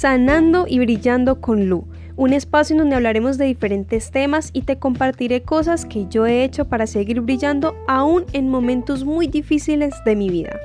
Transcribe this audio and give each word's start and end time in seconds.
Sanando 0.00 0.64
y 0.66 0.78
Brillando 0.78 1.42
con 1.42 1.68
Lu, 1.68 1.84
un 2.16 2.32
espacio 2.32 2.72
en 2.72 2.78
donde 2.78 2.96
hablaremos 2.96 3.36
de 3.36 3.44
diferentes 3.44 4.10
temas 4.10 4.48
y 4.54 4.62
te 4.62 4.78
compartiré 4.78 5.42
cosas 5.42 5.84
que 5.84 6.06
yo 6.08 6.24
he 6.24 6.42
hecho 6.42 6.64
para 6.64 6.86
seguir 6.86 7.20
brillando 7.20 7.74
aún 7.86 8.24
en 8.32 8.48
momentos 8.48 9.04
muy 9.04 9.26
difíciles 9.26 9.92
de 10.06 10.16
mi 10.16 10.30
vida. 10.30 10.58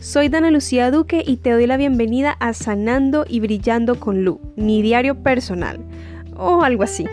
Soy 0.00 0.30
Dana 0.30 0.50
Lucía 0.50 0.90
Duque 0.90 1.22
y 1.26 1.36
te 1.36 1.50
doy 1.50 1.66
la 1.66 1.76
bienvenida 1.76 2.30
a 2.40 2.54
Sanando 2.54 3.26
y 3.28 3.40
Brillando 3.40 4.00
con 4.00 4.24
Lu, 4.24 4.40
mi 4.56 4.80
diario 4.80 5.22
personal, 5.22 5.78
o 6.34 6.62
algo 6.62 6.84
así. 6.84 7.04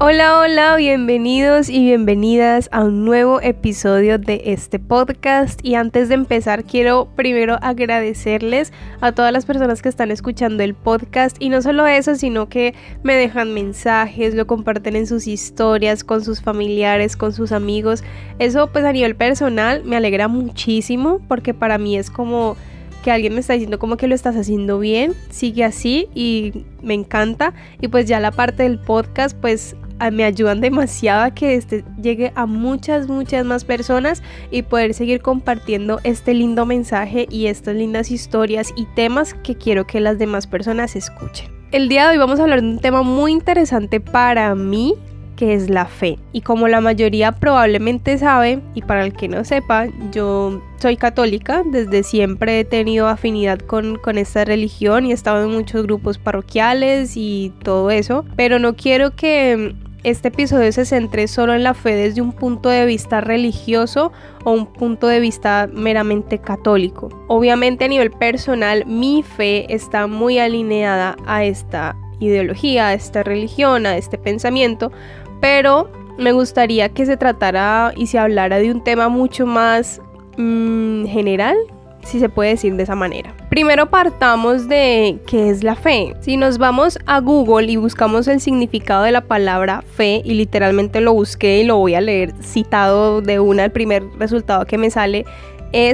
Hola, 0.00 0.38
hola, 0.38 0.76
bienvenidos 0.76 1.68
y 1.68 1.80
bienvenidas 1.80 2.68
a 2.70 2.84
un 2.84 3.04
nuevo 3.04 3.40
episodio 3.40 4.16
de 4.16 4.42
este 4.44 4.78
podcast. 4.78 5.58
Y 5.64 5.74
antes 5.74 6.08
de 6.08 6.14
empezar, 6.14 6.62
quiero 6.62 7.08
primero 7.16 7.58
agradecerles 7.62 8.72
a 9.00 9.10
todas 9.10 9.32
las 9.32 9.44
personas 9.44 9.82
que 9.82 9.88
están 9.88 10.12
escuchando 10.12 10.62
el 10.62 10.74
podcast. 10.74 11.36
Y 11.40 11.48
no 11.48 11.62
solo 11.62 11.84
eso, 11.88 12.14
sino 12.14 12.48
que 12.48 12.76
me 13.02 13.16
dejan 13.16 13.52
mensajes, 13.52 14.36
lo 14.36 14.46
comparten 14.46 14.94
en 14.94 15.08
sus 15.08 15.26
historias, 15.26 16.04
con 16.04 16.24
sus 16.24 16.42
familiares, 16.42 17.16
con 17.16 17.32
sus 17.32 17.50
amigos. 17.50 18.04
Eso 18.38 18.68
pues 18.68 18.84
a 18.84 18.92
nivel 18.92 19.16
personal 19.16 19.82
me 19.82 19.96
alegra 19.96 20.28
muchísimo 20.28 21.20
porque 21.26 21.54
para 21.54 21.76
mí 21.76 21.96
es 21.96 22.08
como 22.08 22.56
que 23.02 23.10
alguien 23.10 23.34
me 23.34 23.40
está 23.40 23.54
diciendo 23.54 23.80
como 23.80 23.96
que 23.96 24.06
lo 24.06 24.14
estás 24.14 24.36
haciendo 24.36 24.78
bien, 24.78 25.14
sigue 25.30 25.64
así 25.64 26.06
y 26.14 26.64
me 26.82 26.94
encanta. 26.94 27.52
Y 27.80 27.88
pues 27.88 28.06
ya 28.06 28.20
la 28.20 28.30
parte 28.30 28.62
del 28.62 28.78
podcast, 28.78 29.36
pues 29.36 29.74
me 30.12 30.24
ayudan 30.24 30.60
demasiado 30.60 31.24
a 31.24 31.30
que 31.30 31.54
este 31.54 31.84
llegue 32.00 32.32
a 32.34 32.46
muchas, 32.46 33.08
muchas 33.08 33.44
más 33.44 33.64
personas 33.64 34.22
y 34.50 34.62
poder 34.62 34.94
seguir 34.94 35.20
compartiendo 35.20 36.00
este 36.04 36.34
lindo 36.34 36.66
mensaje 36.66 37.26
y 37.30 37.46
estas 37.46 37.74
lindas 37.74 38.10
historias 38.10 38.72
y 38.76 38.86
temas 38.94 39.34
que 39.34 39.56
quiero 39.56 39.86
que 39.86 40.00
las 40.00 40.18
demás 40.18 40.46
personas 40.46 40.96
escuchen. 40.96 41.50
El 41.70 41.88
día 41.88 42.04
de 42.04 42.12
hoy 42.12 42.18
vamos 42.18 42.40
a 42.40 42.44
hablar 42.44 42.62
de 42.62 42.68
un 42.68 42.78
tema 42.78 43.02
muy 43.02 43.32
interesante 43.32 44.00
para 44.00 44.54
mí, 44.54 44.94
que 45.36 45.52
es 45.52 45.68
la 45.68 45.84
fe. 45.84 46.18
Y 46.32 46.40
como 46.40 46.66
la 46.66 46.80
mayoría 46.80 47.32
probablemente 47.32 48.16
sabe, 48.16 48.60
y 48.74 48.82
para 48.82 49.04
el 49.04 49.12
que 49.12 49.28
no 49.28 49.44
sepa, 49.44 49.86
yo 50.10 50.62
soy 50.78 50.96
católica, 50.96 51.62
desde 51.64 52.02
siempre 52.02 52.60
he 52.60 52.64
tenido 52.64 53.06
afinidad 53.06 53.58
con, 53.58 53.98
con, 53.98 54.16
esta 54.18 54.44
religión 54.44 55.04
y 55.04 55.10
he 55.10 55.14
estado 55.14 55.44
en 55.44 55.50
muchos 55.50 55.82
grupos 55.82 56.18
parroquiales 56.18 57.12
y 57.16 57.52
todo 57.62 57.90
eso, 57.90 58.24
pero 58.34 58.58
no 58.58 58.74
quiero 58.74 59.14
que 59.14 59.74
este 60.04 60.28
episodio 60.28 60.70
se 60.72 60.84
centre 60.84 61.26
solo 61.26 61.54
en 61.54 61.64
la 61.64 61.74
fe 61.74 61.94
desde 61.94 62.20
un 62.20 62.32
punto 62.32 62.68
de 62.68 62.86
vista 62.86 63.20
religioso 63.20 64.12
o 64.44 64.52
un 64.52 64.66
punto 64.66 65.08
de 65.08 65.20
vista 65.20 65.68
meramente 65.72 66.38
católico. 66.38 67.08
Obviamente 67.26 67.84
a 67.84 67.88
nivel 67.88 68.10
personal 68.10 68.86
mi 68.86 69.22
fe 69.22 69.72
está 69.72 70.06
muy 70.06 70.38
alineada 70.38 71.16
a 71.26 71.44
esta 71.44 71.96
ideología, 72.20 72.88
a 72.88 72.94
esta 72.94 73.22
religión, 73.22 73.86
a 73.86 73.96
este 73.96 74.18
pensamiento, 74.18 74.92
pero 75.40 75.90
me 76.16 76.32
gustaría 76.32 76.88
que 76.88 77.06
se 77.06 77.16
tratara 77.16 77.92
y 77.96 78.06
se 78.06 78.18
hablara 78.18 78.58
de 78.58 78.70
un 78.70 78.82
tema 78.82 79.08
mucho 79.08 79.46
más 79.46 80.00
mm, 80.36 81.06
general 81.06 81.56
si 82.02 82.18
se 82.20 82.28
puede 82.28 82.50
decir 82.50 82.74
de 82.76 82.84
esa 82.84 82.94
manera. 82.94 83.34
Primero 83.58 83.90
partamos 83.90 84.68
de 84.68 85.18
qué 85.26 85.50
es 85.50 85.64
la 85.64 85.74
fe. 85.74 86.14
Si 86.20 86.36
nos 86.36 86.58
vamos 86.58 86.96
a 87.06 87.18
Google 87.18 87.72
y 87.72 87.74
buscamos 87.74 88.28
el 88.28 88.40
significado 88.40 89.02
de 89.02 89.10
la 89.10 89.22
palabra 89.22 89.82
fe 89.82 90.22
y 90.24 90.34
literalmente 90.34 91.00
lo 91.00 91.12
busqué 91.12 91.58
y 91.58 91.64
lo 91.64 91.76
voy 91.76 91.96
a 91.96 92.00
leer 92.00 92.32
citado 92.40 93.20
de 93.20 93.40
una, 93.40 93.64
el 93.64 93.72
primer 93.72 94.04
resultado 94.16 94.64
que 94.64 94.78
me 94.78 94.92
sale 94.92 95.24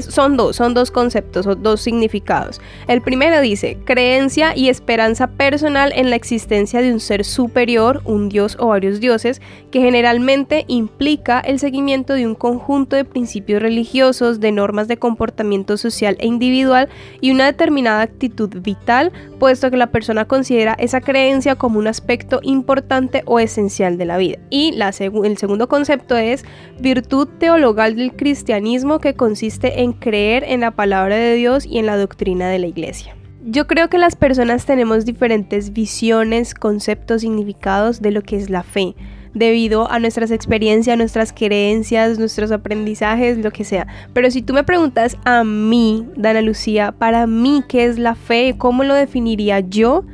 son 0.01 0.37
dos, 0.37 0.57
son 0.57 0.75
dos 0.75 0.91
conceptos 0.91 1.47
o 1.47 1.55
dos 1.55 1.81
significados. 1.81 2.61
El 2.89 3.03
primero 3.03 3.41
dice 3.41 3.79
creencia 3.85 4.57
y 4.57 4.69
esperanza 4.69 5.27
personal 5.27 5.93
en 5.95 6.11
la 6.11 6.17
existencia 6.17 6.81
de 6.81 6.93
un 6.93 7.01
ser 7.01 7.25
superior, 7.25 8.01
un 8.05 8.29
dios 8.29 8.57
o 8.61 8.69
varios 8.69 9.01
dioses, 9.01 9.41
que 9.71 9.81
generalmente 9.81 10.65
implica 10.69 11.41
el 11.41 11.59
seguimiento 11.59 12.15
de 12.15 12.27
un 12.27 12.35
conjunto 12.35 12.97
de 12.97 13.05
principios 13.05 13.63
religiosos, 13.63 14.41
de 14.41 14.53
normas 14.53 14.89
de 14.89 14.97
comportamiento 14.97 15.77
social 15.77 16.17
e 16.21 16.27
individual 16.27 16.89
y 17.21 17.31
una 17.31 17.47
determinada 17.47 18.03
actitud 18.03 18.51
vital, 18.63 19.13
puesto 19.39 19.71
que 19.71 19.77
la 19.77 19.91
persona 19.91 20.27
considera 20.27 20.75
esa 20.79 21.01
creencia 21.01 21.57
como 21.57 21.79
un 21.79 21.87
aspecto 21.87 22.41
importante 22.43 23.23
o 23.27 23.41
esencial 23.41 23.99
de 23.99 24.05
la 24.05 24.19
vida. 24.19 24.39
Y 24.51 24.75
el 24.79 25.39
segundo 25.39 25.69
concepto 25.69 26.17
es 26.17 26.45
virtud 26.79 27.29
teologal 27.39 27.97
del 27.97 28.15
cristianismo 28.15 28.99
que 28.99 29.15
consiste 29.15 29.64
en 29.83 29.93
creer 29.93 30.45
en 30.45 30.61
la 30.61 30.73
palabra 30.73 31.17
de 31.17 31.35
Dios 31.35 31.67
y 31.67 31.79
en 31.79 31.87
la 31.87 31.97
doctrina 31.97 32.49
de 32.49 32.59
la 32.59 32.67
iglesia. 32.67 33.17
Yo 33.47 33.67
creo 33.67 33.89
que 33.91 33.99
las 33.99 34.17
personas 34.17 34.65
tenemos 34.65 35.05
diferentes 35.05 35.73
visiones, 35.73 36.55
conceptos, 36.55 37.21
significados 37.21 38.01
de 38.01 38.11
lo 38.11 38.23
que 38.23 38.37
es 38.37 38.49
la 38.49 38.63
fe, 38.63 38.95
debido 39.35 39.91
a 39.91 39.99
nuestras 39.99 40.31
experiencias, 40.31 40.97
nuestras 40.97 41.33
creencias, 41.33 42.19
nuestros 42.19 42.53
aprendizajes, 42.53 43.37
lo 43.39 43.51
que 43.51 43.65
sea. 43.65 43.87
Pero 44.15 44.31
si 44.31 44.41
tú 44.41 44.55
me 44.55 44.65
preguntas 44.65 45.19
a 45.25 45.45
mí, 45.45 46.07
Dana 46.17 46.41
Lucía, 46.41 46.93
para 46.93 47.27
mí, 47.27 47.63
¿qué 47.69 47.85
es 47.85 47.99
la 47.99 48.15
fe? 48.15 48.55
¿Cómo 48.57 48.85
lo 48.85 48.95
definiría 48.95 49.61
yo? 49.61 50.05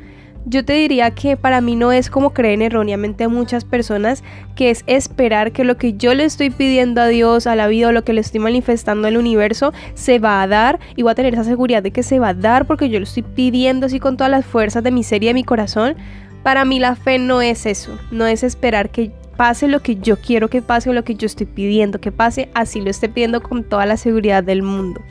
Yo 0.46 0.64
te 0.64 0.72
diría 0.72 1.10
que 1.10 1.36
para 1.36 1.60
mí 1.60 1.76
no 1.76 1.92
es 1.92 2.08
como 2.08 2.30
creen 2.30 2.62
erróneamente 2.62 3.28
muchas 3.28 3.66
personas, 3.66 4.24
que 4.56 4.70
es 4.70 4.84
esperar 4.86 5.52
que 5.52 5.64
lo 5.64 5.76
que 5.76 5.92
yo 5.92 6.14
le 6.14 6.24
estoy 6.24 6.48
pidiendo 6.48 7.02
a 7.02 7.08
Dios, 7.08 7.46
a 7.46 7.54
la 7.56 7.68
vida 7.68 7.88
o 7.88 7.92
lo 7.92 8.04
que 8.04 8.14
le 8.14 8.22
estoy 8.22 8.40
manifestando 8.40 9.06
al 9.06 9.18
universo 9.18 9.74
se 9.94 10.18
va 10.18 10.40
a 10.40 10.46
dar 10.46 10.80
y 10.96 11.02
voy 11.02 11.12
a 11.12 11.14
tener 11.14 11.34
esa 11.34 11.44
seguridad 11.44 11.82
de 11.82 11.90
que 11.90 12.02
se 12.02 12.18
va 12.18 12.28
a 12.28 12.34
dar 12.34 12.66
porque 12.66 12.88
yo 12.88 12.98
lo 12.98 13.04
estoy 13.04 13.22
pidiendo 13.22 13.86
así 13.86 14.00
con 14.00 14.16
todas 14.16 14.30
las 14.30 14.46
fuerzas 14.46 14.82
de 14.82 14.90
mi 14.90 15.02
ser 15.02 15.22
y 15.22 15.26
de 15.26 15.34
mi 15.34 15.44
corazón. 15.44 15.96
Para 16.42 16.64
mí 16.64 16.80
la 16.80 16.96
fe 16.96 17.18
no 17.18 17.42
es 17.42 17.66
eso, 17.66 17.98
no 18.10 18.26
es 18.26 18.42
esperar 18.42 18.88
que 18.88 19.12
pase 19.36 19.68
lo 19.68 19.80
que 19.80 19.96
yo 19.96 20.16
quiero 20.16 20.48
que 20.48 20.62
pase 20.62 20.88
o 20.88 20.94
lo 20.94 21.04
que 21.04 21.14
yo 21.14 21.26
estoy 21.26 21.46
pidiendo 21.46 22.00
que 22.00 22.12
pase, 22.12 22.48
así 22.54 22.80
lo 22.80 22.88
estoy 22.88 23.10
pidiendo 23.10 23.42
con 23.42 23.62
toda 23.62 23.84
la 23.84 23.98
seguridad 23.98 24.42
del 24.42 24.62
mundo. 24.62 25.02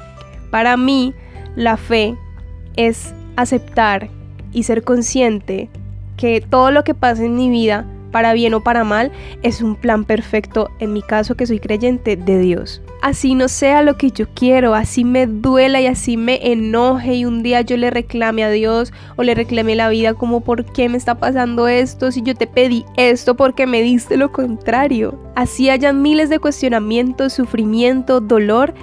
Para 0.50 0.75
mí 0.75 1.13
la 1.56 1.78
fe 1.78 2.16
es 2.75 3.13
aceptar 3.35 4.09
y 4.54 4.64
ser 4.64 4.84
consciente 4.84 5.70
que 6.18 6.42
todo 6.42 6.72
lo 6.72 6.84
que 6.84 6.94
pasa 6.94 7.24
en 7.24 7.36
mi 7.36 7.50
vida, 7.50 7.86
para 8.12 8.34
bien 8.34 8.54
o 8.54 8.62
para 8.62 8.84
mal, 8.84 9.12
es 9.42 9.62
un 9.62 9.76
plan 9.76 10.04
perfecto, 10.04 10.70
en 10.80 10.94
mi 10.94 11.02
caso 11.02 11.36
que 11.36 11.48
soy 11.48 11.60
creyente, 11.60 12.18
de 12.18 12.40
Dios. 12.40 12.82
Así 13.02 13.36
no 13.36 13.48
sea 13.48 13.82
lo 13.82 13.98
que 13.98 14.12
yo 14.12 14.28
quiero, 14.34 14.74
así 14.74 15.06
me 15.06 15.28
duela 15.28 15.80
y 15.80 15.88
así 15.88 16.18
me 16.18 16.52
enoje 16.52 17.16
y 17.16 17.26
un 17.26 17.44
día 17.44 17.62
yo 17.62 17.78
le 17.78 17.90
reclame 17.90 18.44
a 18.44 18.50
Dios 18.50 18.92
o 19.16 19.24
le 19.24 19.36
reclame 19.36 19.76
la 19.76 19.88
vida 19.88 20.14
como 20.14 20.42
por 20.42 20.66
qué 20.66 20.90
me 20.90 20.98
está 20.98 21.16
pasando 21.16 21.70
esto, 21.70 22.12
si 22.12 22.22
yo 22.22 22.36
te 22.36 22.48
pedí 22.48 22.84
esto 22.98 23.36
porque 23.36 23.66
me 23.66 23.82
diste 23.82 24.18
lo 24.18 24.34
contrario. 24.34 25.18
Así 25.36 25.70
hayan 25.70 26.02
miles 26.02 26.30
de 26.30 26.40
cuestionamientos, 26.40 27.32
sufrimiento, 27.32 28.20
dolor, 28.20 28.74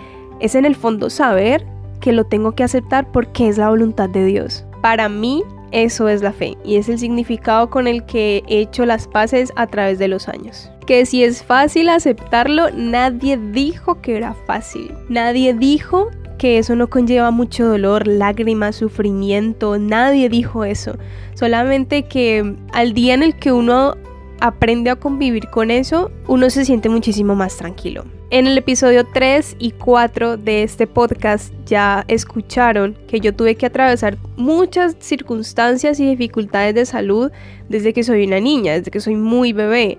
es 0.40 0.54
en 0.54 0.64
el 0.64 0.76
fondo 0.76 1.10
saber 1.10 1.66
que 2.00 2.12
lo 2.12 2.24
tengo 2.24 2.52
que 2.52 2.64
aceptar 2.64 3.10
porque 3.12 3.48
es 3.48 3.58
la 3.58 3.68
voluntad 3.68 4.08
de 4.08 4.24
Dios. 4.24 4.64
Para 4.80 5.08
mí 5.08 5.42
eso 5.72 6.08
es 6.08 6.22
la 6.22 6.32
fe 6.32 6.56
y 6.64 6.76
es 6.76 6.88
el 6.88 6.98
significado 6.98 7.70
con 7.70 7.86
el 7.86 8.04
que 8.04 8.42
he 8.48 8.60
hecho 8.60 8.86
las 8.86 9.08
paces 9.08 9.52
a 9.56 9.66
través 9.66 9.98
de 9.98 10.08
los 10.08 10.28
años. 10.28 10.70
Que 10.86 11.04
si 11.06 11.24
es 11.24 11.42
fácil 11.42 11.88
aceptarlo, 11.88 12.70
nadie 12.70 13.36
dijo 13.36 14.00
que 14.00 14.16
era 14.16 14.34
fácil. 14.46 14.92
Nadie 15.08 15.52
dijo 15.52 16.10
que 16.38 16.58
eso 16.58 16.76
no 16.76 16.88
conlleva 16.88 17.30
mucho 17.30 17.66
dolor, 17.66 18.06
lágrimas, 18.06 18.76
sufrimiento. 18.76 19.78
Nadie 19.78 20.28
dijo 20.28 20.64
eso. 20.64 20.96
Solamente 21.34 22.04
que 22.04 22.56
al 22.72 22.92
día 22.92 23.14
en 23.14 23.22
el 23.22 23.36
que 23.36 23.52
uno 23.52 23.96
aprende 24.40 24.90
a 24.90 24.96
convivir 24.96 25.48
con 25.50 25.70
eso, 25.70 26.10
uno 26.26 26.50
se 26.50 26.64
siente 26.64 26.88
muchísimo 26.88 27.34
más 27.34 27.56
tranquilo. 27.56 28.04
En 28.30 28.48
el 28.48 28.58
episodio 28.58 29.06
3 29.06 29.56
y 29.60 29.70
4 29.70 30.36
de 30.36 30.64
este 30.64 30.88
podcast 30.88 31.54
ya 31.64 32.04
escucharon 32.08 32.96
que 33.06 33.20
yo 33.20 33.32
tuve 33.32 33.54
que 33.54 33.66
atravesar 33.66 34.18
muchas 34.36 34.96
circunstancias 34.98 36.00
y 36.00 36.06
dificultades 36.06 36.74
de 36.74 36.86
salud 36.86 37.30
desde 37.68 37.92
que 37.92 38.02
soy 38.02 38.26
una 38.26 38.40
niña, 38.40 38.72
desde 38.72 38.90
que 38.90 39.00
soy 39.00 39.14
muy 39.14 39.52
bebé. 39.52 39.98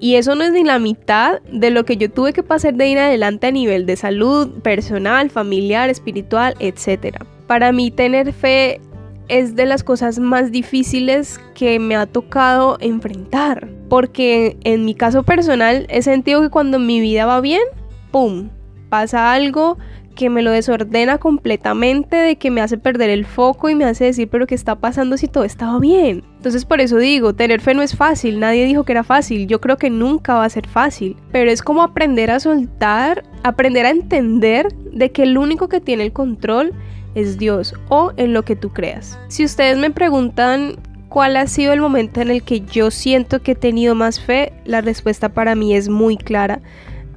Y 0.00 0.16
eso 0.16 0.34
no 0.34 0.42
es 0.42 0.52
ni 0.52 0.64
la 0.64 0.78
mitad 0.78 1.40
de 1.52 1.70
lo 1.70 1.84
que 1.84 1.96
yo 1.96 2.10
tuve 2.10 2.32
que 2.32 2.42
pasar 2.42 2.74
de 2.74 2.86
en 2.86 2.98
adelante 2.98 3.46
a 3.46 3.52
nivel 3.52 3.86
de 3.86 3.96
salud 3.96 4.48
personal, 4.62 5.30
familiar, 5.30 5.90
espiritual, 5.90 6.56
etc. 6.58 7.18
Para 7.46 7.70
mí 7.70 7.90
tener 7.90 8.32
fe 8.32 8.80
es 9.30 9.56
de 9.56 9.64
las 9.64 9.84
cosas 9.84 10.18
más 10.18 10.50
difíciles 10.52 11.40
que 11.54 11.78
me 11.78 11.96
ha 11.96 12.06
tocado 12.06 12.76
enfrentar. 12.80 13.68
Porque 13.88 14.58
en 14.64 14.84
mi 14.84 14.94
caso 14.94 15.22
personal 15.22 15.86
he 15.88 16.02
sentido 16.02 16.42
que 16.42 16.50
cuando 16.50 16.78
mi 16.78 17.00
vida 17.00 17.26
va 17.26 17.40
bien, 17.40 17.62
¡pum! 18.10 18.50
pasa 18.90 19.32
algo 19.32 19.78
que 20.16 20.28
me 20.28 20.42
lo 20.42 20.50
desordena 20.50 21.18
completamente, 21.18 22.16
de 22.16 22.36
que 22.36 22.50
me 22.50 22.60
hace 22.60 22.76
perder 22.76 23.08
el 23.08 23.24
foco 23.24 23.70
y 23.70 23.74
me 23.74 23.84
hace 23.84 24.04
decir, 24.04 24.28
pero 24.28 24.46
¿qué 24.46 24.54
está 24.54 24.74
pasando 24.74 25.16
si 25.16 25.28
todo 25.28 25.44
estaba 25.44 25.78
bien? 25.78 26.24
Entonces 26.36 26.66
por 26.66 26.80
eso 26.80 26.98
digo, 26.98 27.34
tener 27.34 27.60
fe 27.60 27.72
no 27.72 27.80
es 27.80 27.96
fácil, 27.96 28.38
nadie 28.38 28.66
dijo 28.66 28.84
que 28.84 28.92
era 28.92 29.04
fácil, 29.04 29.46
yo 29.46 29.60
creo 29.60 29.78
que 29.78 29.88
nunca 29.88 30.34
va 30.34 30.44
a 30.44 30.50
ser 30.50 30.66
fácil, 30.66 31.16
pero 31.32 31.50
es 31.50 31.62
como 31.62 31.82
aprender 31.82 32.30
a 32.30 32.40
soltar, 32.40 33.24
aprender 33.44 33.86
a 33.86 33.90
entender 33.90 34.68
de 34.92 35.10
que 35.10 35.22
el 35.22 35.38
único 35.38 35.68
que 35.68 35.80
tiene 35.80 36.02
el 36.02 36.12
control 36.12 36.74
es 37.14 37.38
Dios 37.38 37.74
o 37.88 38.12
en 38.16 38.32
lo 38.32 38.44
que 38.44 38.56
tú 38.56 38.70
creas. 38.70 39.18
Si 39.28 39.44
ustedes 39.44 39.78
me 39.78 39.90
preguntan 39.90 40.76
cuál 41.08 41.36
ha 41.36 41.46
sido 41.46 41.72
el 41.72 41.80
momento 41.80 42.20
en 42.20 42.30
el 42.30 42.42
que 42.42 42.60
yo 42.60 42.90
siento 42.90 43.42
que 43.42 43.52
he 43.52 43.56
tenido 43.56 43.94
más 43.94 44.20
fe, 44.20 44.52
la 44.64 44.80
respuesta 44.80 45.28
para 45.28 45.54
mí 45.54 45.74
es 45.74 45.88
muy 45.88 46.16
clara. 46.16 46.60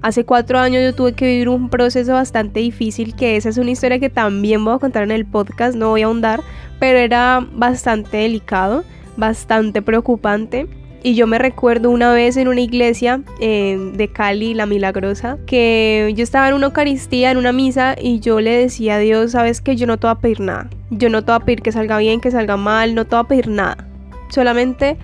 Hace 0.01 0.25
cuatro 0.25 0.59
años 0.59 0.83
yo 0.83 0.93
tuve 0.93 1.13
que 1.13 1.25
vivir 1.25 1.47
un 1.47 1.69
proceso 1.69 2.13
bastante 2.13 2.59
difícil, 2.59 3.15
que 3.15 3.37
esa 3.37 3.47
es 3.47 3.57
una 3.57 3.71
historia 3.71 3.99
que 3.99 4.09
también 4.09 4.65
voy 4.65 4.75
a 4.75 4.79
contar 4.79 5.03
en 5.03 5.11
el 5.11 5.25
podcast, 5.25 5.77
no 5.77 5.91
voy 5.91 6.01
a 6.01 6.07
ahondar, 6.07 6.41
pero 6.77 6.99
era 6.99 7.47
bastante 7.53 8.17
delicado, 8.17 8.83
bastante 9.15 9.81
preocupante. 9.81 10.67
Y 11.05 11.15
yo 11.15 11.27
me 11.27 11.37
recuerdo 11.37 11.89
una 11.89 12.13
vez 12.13 12.37
en 12.37 12.47
una 12.47 12.61
iglesia 12.61 13.21
eh, 13.41 13.77
de 13.93 14.07
Cali, 14.07 14.53
la 14.53 14.65
Milagrosa, 14.65 15.37
que 15.45 16.13
yo 16.15 16.23
estaba 16.23 16.47
en 16.47 16.53
una 16.53 16.67
Eucaristía, 16.67 17.29
en 17.29 17.37
una 17.37 17.51
misa, 17.51 17.95
y 18.01 18.21
yo 18.21 18.39
le 18.39 18.51
decía 18.51 18.95
a 18.95 18.99
Dios, 18.99 19.31
sabes 19.31 19.59
que 19.59 19.75
yo 19.75 19.85
no 19.85 19.97
te 19.97 20.07
voy 20.07 20.15
a 20.15 20.19
pedir 20.19 20.39
nada. 20.39 20.69
Yo 20.91 21.09
no 21.09 21.21
te 21.21 21.33
voy 21.33 21.41
a 21.41 21.45
pedir 21.45 21.61
que 21.61 21.73
salga 21.73 21.97
bien, 21.97 22.21
que 22.21 22.31
salga 22.31 22.55
mal, 22.55 22.95
no 22.95 23.03
te 23.03 23.17
voy 23.17 23.25
a 23.25 23.27
pedir 23.27 23.49
nada. 23.49 23.85
Solamente 24.29 24.97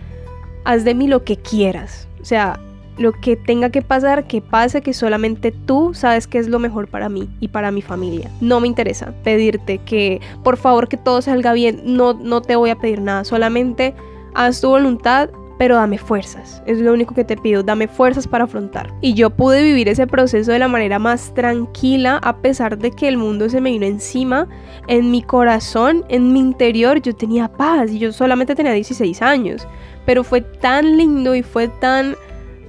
haz 0.64 0.86
de 0.86 0.96
mí 0.96 1.06
lo 1.08 1.26
que 1.26 1.36
quieras. 1.36 2.08
O 2.22 2.26
sea, 2.26 2.58
lo 2.98 3.12
que 3.12 3.36
tenga 3.36 3.70
que 3.70 3.82
pasar, 3.82 4.26
que 4.26 4.42
pase, 4.42 4.82
que 4.82 4.94
solamente 4.94 5.52
tú 5.52 5.94
sabes 5.94 6.28
que 6.28 6.38
es 6.38 6.48
lo 6.48 6.60
mejor 6.60 6.88
para 6.88 7.10
mí 7.10 7.30
y 7.42 7.50
para 7.50 7.72
mi 7.72 7.82
familia. 7.82 8.30
No 8.40 8.62
me 8.62 8.68
interesa 8.68 9.14
pedirte 9.24 9.80
que 9.80 10.22
por 10.44 10.56
favor 10.56 10.88
que 10.88 10.98
todo 10.98 11.22
salga 11.22 11.54
bien, 11.54 11.82
no, 11.84 12.14
no 12.14 12.42
te 12.42 12.56
voy 12.56 12.70
a 12.70 12.76
pedir 12.76 13.02
nada, 13.02 13.24
solamente 13.24 13.96
haz 14.34 14.62
tu 14.62 14.70
voluntad, 14.70 15.30
pero 15.60 15.76
dame 15.76 15.98
fuerzas. 15.98 16.64
Es 16.66 16.80
lo 16.80 16.94
único 16.94 17.14
que 17.14 17.26
te 17.26 17.36
pido, 17.36 17.62
dame 17.64 17.90
fuerzas 17.90 18.28
para 18.28 18.46
afrontar. 18.46 18.94
Y 19.02 19.14
yo 19.14 19.30
pude 19.30 19.62
vivir 19.62 19.90
ese 19.90 20.08
proceso 20.08 20.54
de 20.54 20.58
la 20.58 20.70
manera 20.70 21.00
más 21.00 21.34
tranquila 21.34 22.18
a 22.24 22.38
pesar 22.38 22.78
de 22.78 22.92
que 22.92 23.10
el 23.10 23.18
mundo 23.18 23.50
se 23.50 23.60
me 23.60 23.70
vino 23.70 23.86
encima. 23.86 24.48
En 24.88 25.12
mi 25.12 25.22
corazón, 25.22 26.06
en 26.08 26.32
mi 26.32 26.40
interior, 26.40 27.02
yo 27.02 27.14
tenía 27.14 27.50
paz 27.50 27.92
y 27.92 28.00
yo 28.00 28.14
solamente 28.14 28.56
tenía 28.56 28.72
16 28.72 29.22
años. 29.22 29.68
Pero 30.06 30.24
fue 30.24 30.40
tan 30.40 30.96
lindo 30.96 31.36
y 31.36 31.44
fue 31.44 31.68
tan 31.68 32.16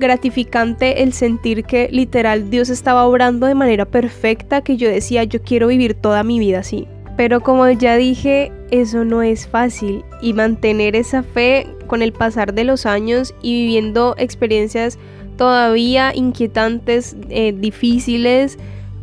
gratificante 0.01 1.05
el 1.05 1.13
sentir 1.13 1.63
que 1.63 1.89
literal 1.93 2.51
Dios 2.51 2.71
estaba 2.71 3.07
obrando 3.07 3.47
de 3.47 3.55
manera 3.55 3.85
perfecta 3.85 4.63
que 4.63 4.77
yo 4.77 4.89
decía 4.89 5.23
yo 5.23 5.43
quiero 5.43 5.69
vivir 5.69 5.95
toda 5.95 6.25
mi 6.25 6.41
vida 6.41 6.59
así. 6.59 6.89
Pero 7.17 7.41
como 7.41 7.69
ya 7.69 7.97
dije, 7.97 8.53
eso 8.71 9.05
no 9.05 9.23
es 9.23 9.47
fácil 9.49 10.05
y 10.23 10.33
mantener 10.33 10.97
esa 10.97 11.23
fe 11.23 11.67
con 11.87 12.03
el 12.03 12.12
pasar 12.12 12.55
de 12.55 12.65
los 12.65 12.87
años 12.87 13.35
y 13.43 13.53
viviendo 13.53 14.15
experiencias 14.17 14.99
todavía 15.37 16.12
inquietantes, 16.15 17.17
eh, 17.31 17.55
difíciles, 17.57 18.59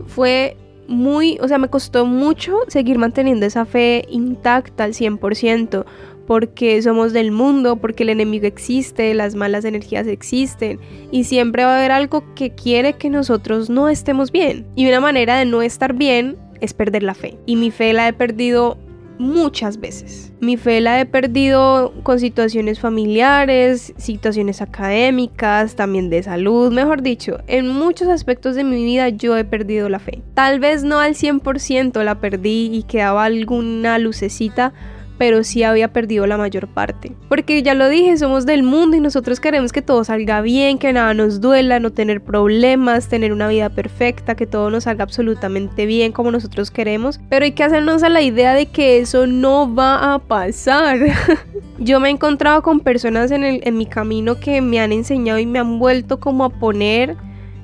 fue 0.05 0.55
muy, 0.87 1.37
o 1.41 1.47
sea, 1.47 1.57
me 1.57 1.67
costó 1.67 2.05
mucho 2.05 2.59
seguir 2.67 2.97
manteniendo 2.97 3.45
esa 3.45 3.65
fe 3.65 4.05
intacta 4.09 4.85
al 4.85 4.93
100%, 4.93 5.85
porque 6.27 6.81
somos 6.81 7.13
del 7.13 7.31
mundo, 7.31 7.77
porque 7.77 8.03
el 8.03 8.09
enemigo 8.09 8.45
existe, 8.45 9.13
las 9.13 9.35
malas 9.35 9.65
energías 9.65 10.07
existen 10.07 10.79
y 11.09 11.23
siempre 11.23 11.63
va 11.63 11.75
a 11.75 11.77
haber 11.79 11.91
algo 11.91 12.23
que 12.35 12.51
quiere 12.51 12.93
que 12.93 13.09
nosotros 13.09 13.69
no 13.69 13.87
estemos 13.87 14.31
bien. 14.31 14.67
Y 14.75 14.87
una 14.87 14.99
manera 14.99 15.37
de 15.37 15.45
no 15.45 15.61
estar 15.61 15.93
bien 15.93 16.37
es 16.61 16.73
perder 16.73 17.03
la 17.03 17.13
fe. 17.13 17.37
Y 17.45 17.55
mi 17.55 17.71
fe 17.71 17.93
la 17.93 18.07
he 18.07 18.13
perdido 18.13 18.77
muchas 19.19 19.79
veces. 19.79 20.31
Mi 20.39 20.57
fe 20.57 20.81
la 20.81 20.99
he 20.99 21.05
perdido 21.05 21.93
con 22.03 22.19
situaciones 22.19 22.79
familiares, 22.79 23.93
situaciones 23.97 24.61
académicas, 24.61 25.75
también 25.75 26.09
de 26.09 26.23
salud, 26.23 26.71
mejor 26.71 27.01
dicho, 27.01 27.39
en 27.47 27.67
muchos 27.67 28.07
aspectos 28.07 28.55
de 28.55 28.63
mi 28.63 28.83
vida 28.83 29.09
yo 29.09 29.35
he 29.37 29.43
perdido 29.43 29.89
la 29.89 29.99
fe. 29.99 30.21
Tal 30.33 30.59
vez 30.59 30.83
no 30.83 30.99
al 30.99 31.15
100% 31.15 32.03
la 32.03 32.19
perdí 32.19 32.69
y 32.71 32.83
quedaba 32.83 33.25
alguna 33.25 33.97
lucecita, 33.97 34.73
pero 35.17 35.43
sí 35.43 35.63
había 35.63 35.93
perdido 35.93 36.27
la 36.27 36.37
mayor 36.37 36.67
parte. 36.67 37.11
Porque 37.29 37.63
ya 37.63 37.73
lo 37.73 37.89
dije, 37.89 38.17
somos 38.17 38.45
del 38.45 38.63
mundo 38.63 38.97
y 38.97 38.99
nosotros 38.99 39.39
queremos 39.39 39.71
que 39.71 39.81
todo 39.81 40.03
salga 40.03 40.41
bien, 40.41 40.77
que 40.77 40.93
nada 40.93 41.13
nos 41.13 41.41
duela, 41.41 41.79
no 41.79 41.91
tener 41.91 42.21
problemas, 42.21 43.07
tener 43.07 43.33
una 43.33 43.47
vida 43.47 43.69
perfecta, 43.69 44.35
que 44.35 44.45
todo 44.47 44.69
nos 44.69 44.83
salga 44.83 45.03
absolutamente 45.03 45.85
bien 45.85 46.11
como 46.11 46.31
nosotros 46.31 46.71
queremos. 46.71 47.19
Pero 47.29 47.45
hay 47.45 47.51
que 47.51 47.63
hacernos 47.63 48.03
a 48.03 48.09
la 48.09 48.21
idea 48.21 48.53
de 48.53 48.67
que 48.67 48.99
eso 48.99 49.27
no 49.27 49.73
va 49.73 50.13
a 50.13 50.19
pasar. 50.19 50.99
Yo 51.79 51.99
me 51.99 52.09
he 52.09 52.11
encontrado 52.11 52.61
con 52.61 52.79
personas 52.79 53.31
en, 53.31 53.43
el, 53.43 53.61
en 53.63 53.77
mi 53.77 53.85
camino 53.85 54.39
que 54.39 54.61
me 54.61 54.79
han 54.79 54.91
enseñado 54.91 55.39
y 55.39 55.45
me 55.45 55.59
han 55.59 55.79
vuelto 55.79 56.19
como 56.19 56.45
a 56.45 56.49
poner 56.49 57.15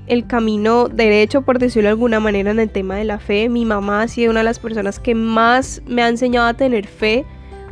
el 0.08 0.28
camino 0.28 0.90
derecho, 0.90 1.44
por 1.44 1.60
decirlo 1.60 1.88
de 1.88 1.92
alguna 1.92 2.20
manera, 2.20 2.52
en 2.52 2.60
el 2.60 2.70
tema 2.70 2.96
de 2.96 3.06
la 3.06 3.20
fe. 3.20 3.50
Mi 3.50 3.66
mamá 3.66 4.02
ha 4.02 4.08
sido 4.08 4.32
una 4.32 4.42
de 4.42 4.46
las 4.46 4.60
personas 4.60 5.00
que 5.00 5.16
más 5.16 5.82
me 5.88 6.04
ha 6.04 6.10
enseñado 6.10 6.48
a 6.48 6.54
tener 6.54 6.88
fe 6.88 7.26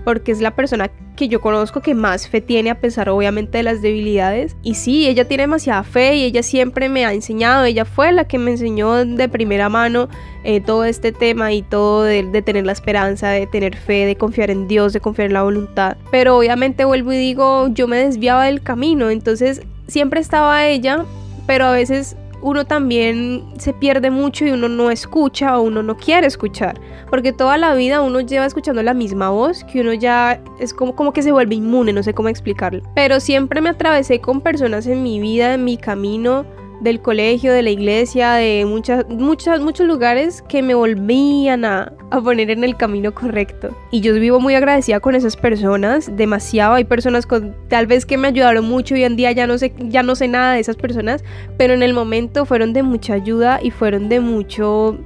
porque 0.04 0.32
es 0.32 0.42
la 0.42 0.56
persona 0.56 0.90
que 1.16 1.28
yo 1.28 1.42
conozco 1.42 1.82
que 1.82 1.94
más 1.94 2.28
fe 2.28 2.42
tiene 2.42 2.70
a 2.70 2.80
pesar 2.80 3.10
obviamente 3.10 3.60
de 3.60 3.64
las 3.64 3.82
debilidades. 3.82 4.56
Y 4.64 4.76
sí, 4.76 5.08
ella 5.08 5.28
tiene 5.28 5.44
demasiada 5.44 5.84
fe 5.84 6.16
y 6.16 6.24
ella 6.24 6.44
siempre 6.44 6.90
me 6.90 7.06
ha 7.06 7.14
enseñado, 7.14 7.66
ella 7.66 7.86
fue 7.86 8.12
la 8.12 8.26
que 8.26 8.38
me 8.38 8.52
enseñó 8.52 9.06
de 9.06 9.30
primera 9.30 9.70
mano 9.70 10.10
eh, 10.44 10.62
todo 10.62 10.86
este 10.86 11.12
tema 11.12 11.54
y 11.54 11.62
todo 11.62 12.04
de, 12.04 12.24
de, 12.24 12.42
tener 12.42 12.66
la 12.66 12.72
esperanza, 12.72 13.30
de 13.30 13.46
tener 13.46 13.76
fe, 13.78 14.06
de 14.06 14.16
confiar 14.16 14.50
en 14.50 14.68
Dios, 14.68 14.94
de 14.94 15.00
confiar 15.00 15.28
en 15.28 15.34
la 15.34 15.44
voluntad. 15.44 15.98
Pero 16.10 16.38
obviamente 16.38 16.86
vuelvo 16.86 17.14
y 17.14 17.18
digo, 17.18 17.68
yo 17.70 17.88
me 17.88 17.98
desviaba 17.98 18.46
del 18.46 18.62
camino, 18.62 19.10
entonces 19.10 19.62
siempre 19.88 20.20
estaba 20.20 20.66
ella, 20.66 21.06
pero 21.46 21.66
a 21.66 21.72
veces 21.72 22.16
uno 22.42 22.66
también 22.66 23.46
se 23.58 23.74
pierde 23.74 24.10
mucho 24.10 24.46
y 24.46 24.52
uno 24.52 24.68
no 24.68 24.92
escucha 24.92 25.58
o 25.58 25.64
uno 25.64 25.84
no 25.84 25.98
quiere 25.98 26.28
escuchar. 26.28 26.80
Porque 27.10 27.34
toda 27.34 27.58
la 27.58 27.74
vida 27.76 28.02
uno 28.02 28.22
lleva 28.22 28.46
escuchando 28.46 28.82
la 28.84 28.94
misma 28.94 29.30
voz 29.30 29.64
que 29.66 29.82
uno 29.82 29.94
ya 29.94 30.42
es 30.60 30.74
como, 30.74 30.96
como 30.96 31.14
que 31.14 31.22
se 31.22 31.32
vuelve 31.32 31.56
inmune, 31.56 31.94
no 31.94 32.04
sé 32.04 32.14
cómo 32.14 32.30
explicarlo. 32.30 32.82
Pero 32.96 33.20
siempre 33.20 33.62
me 33.62 33.70
atravesé 33.70 34.20
con 34.20 34.42
personas 34.42 34.88
en 34.88 35.04
mi 35.04 35.20
vida, 35.20 35.54
en 35.54 35.64
mi 35.64 35.78
camino, 35.78 36.46
del 36.82 37.00
colegio, 37.00 37.54
de 37.54 37.62
la 37.62 37.70
iglesia, 37.70 38.34
de 38.34 38.66
muchas, 38.66 39.08
muchas, 39.08 39.62
muchos 39.62 39.86
lugares 39.88 40.42
que 40.42 40.64
me 40.64 40.74
volvían 40.74 41.64
a, 41.64 41.94
poner 42.24 42.50
en 42.50 42.64
el 42.64 42.76
camino 42.76 43.14
correcto. 43.14 43.78
Y 43.92 44.02
yo 44.02 44.14
vivo 44.16 44.40
muy 44.40 44.56
agradecida 44.56 45.00
con 45.00 45.16
esas 45.16 45.38
personas, 45.38 46.12
demasiado. 46.18 46.74
Hay 46.74 46.84
personas 46.84 47.26
con, 47.26 47.56
tal 47.70 47.88
vez 47.88 48.06
que 48.06 48.18
me 48.18 48.28
ayudaron 48.28 48.66
mucho. 48.66 48.96
Hoy 48.96 49.04
en 49.04 49.16
día 49.16 49.32
ya 49.32 49.48
no 49.48 49.58
sé, 49.58 49.74
ya 49.80 50.04
no 50.04 50.16
sé 50.16 50.28
nada 50.28 50.54
de 50.54 50.60
esas 50.60 50.76
personas, 50.76 51.24
pero 51.58 51.74
en 51.74 51.84
el 51.84 51.94
momento 51.94 52.46
fueron 52.46 52.74
de 52.74 52.84
mucha 52.84 53.14
ayuda 53.14 53.60
y 53.62 53.72
fueron 53.72 54.10
de 54.10 54.20
mucho 54.20 54.98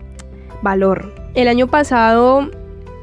valor. 0.62 1.14
El 1.36 1.50
año 1.50 1.68
pasado 1.68 2.50